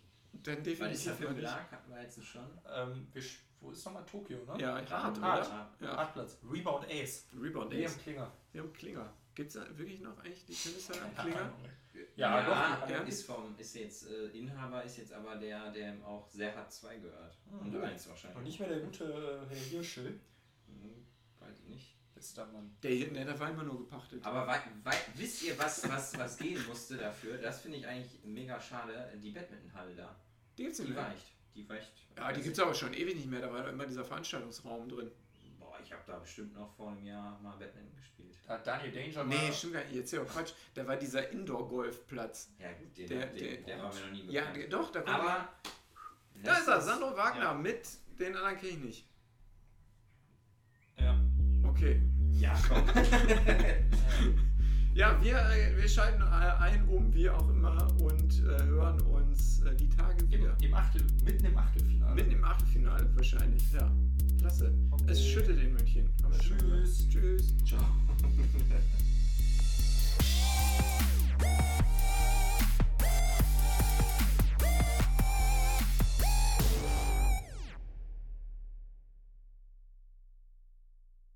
[0.48, 1.46] Dann Was ist definitiv ja für mal ein nicht.
[1.46, 1.72] Belag?
[1.72, 2.60] Hatten wir jetzt schon.
[2.74, 3.24] Ähm, wir,
[3.60, 4.62] wo ist nochmal Tokio, ne?
[4.62, 5.18] Ja, hart.
[5.18, 5.72] oder?
[5.82, 5.98] Ja.
[5.98, 6.38] Hartplatz.
[6.50, 7.28] Rebound Ace.
[7.38, 7.98] Rebound Liam Ace.
[7.98, 8.32] Klinger.
[8.54, 9.14] Wir haben Klinger.
[9.36, 11.42] Gibt es da wirklich noch eigentlich die Tennishalle am Klinger?
[11.42, 11.70] Ahnung.
[12.16, 12.90] Ja, doch.
[12.90, 13.00] ja.
[13.00, 16.98] Ist vom, ist jetzt, äh, Inhaber ist jetzt aber der, der auch sehr hart 2
[17.00, 17.38] gehört.
[17.50, 17.76] Mhm.
[17.76, 18.38] Und eins wahrscheinlich.
[18.38, 20.20] Und nicht mehr der gute äh, Herr Hirschel.
[20.68, 21.06] Hm,
[21.40, 21.98] Weiß ich nicht.
[22.36, 22.76] Mann.
[22.82, 24.26] Der ne, der war immer nur gepachtet.
[24.26, 27.38] Aber wei wei wisst ihr, was, was, was gehen musste dafür?
[27.38, 29.12] Das finde ich eigentlich mega schade.
[29.22, 30.16] Die Badmintonhalle da.
[30.58, 31.04] Die gibt's nicht Die mehr.
[31.04, 31.34] weicht.
[31.56, 31.92] Die weicht.
[32.16, 33.42] Ja, die gibt es aber schon ewig nicht mehr.
[33.42, 35.12] Da war doch immer dieser Veranstaltungsraum drin.
[35.60, 38.36] Boah, ich habe da bestimmt noch vor einem Jahr mal Badminton gespielt.
[38.48, 39.94] Da hat Daniel Danger Nee, mal- stimmt gar nicht.
[39.96, 40.54] Jetzt ja Quatsch.
[40.74, 42.50] Da war dieser Indoor-Golfplatz.
[42.60, 44.58] Ja gut, den, Der- den, der- der, war mir noch nie Ja, bekannt.
[44.58, 45.50] der- doch, da konnte Aber.
[46.44, 47.54] Da ist er, Sandro Wagner Ja.
[47.54, 47.88] mit
[48.20, 49.08] den anderen kenne ich nicht.
[50.98, 51.20] Ja.
[51.64, 52.02] Okay.
[52.34, 52.84] Ja, komm.
[54.98, 59.62] Ja, wir, äh, wir schalten äh, ein um, wie auch immer, und äh, hören uns
[59.62, 60.58] äh, die Tage wieder.
[60.60, 62.16] Im, im Achtel, mitten im Achtelfinale.
[62.16, 63.92] Mitten im Achtelfinale wahrscheinlich, ja.
[64.40, 64.74] Klasse.
[64.90, 65.04] Okay.
[65.08, 66.10] Es schüttet in München.
[66.40, 67.08] Tschüss.
[67.10, 67.56] Tschüss.
[67.64, 67.80] Ciao.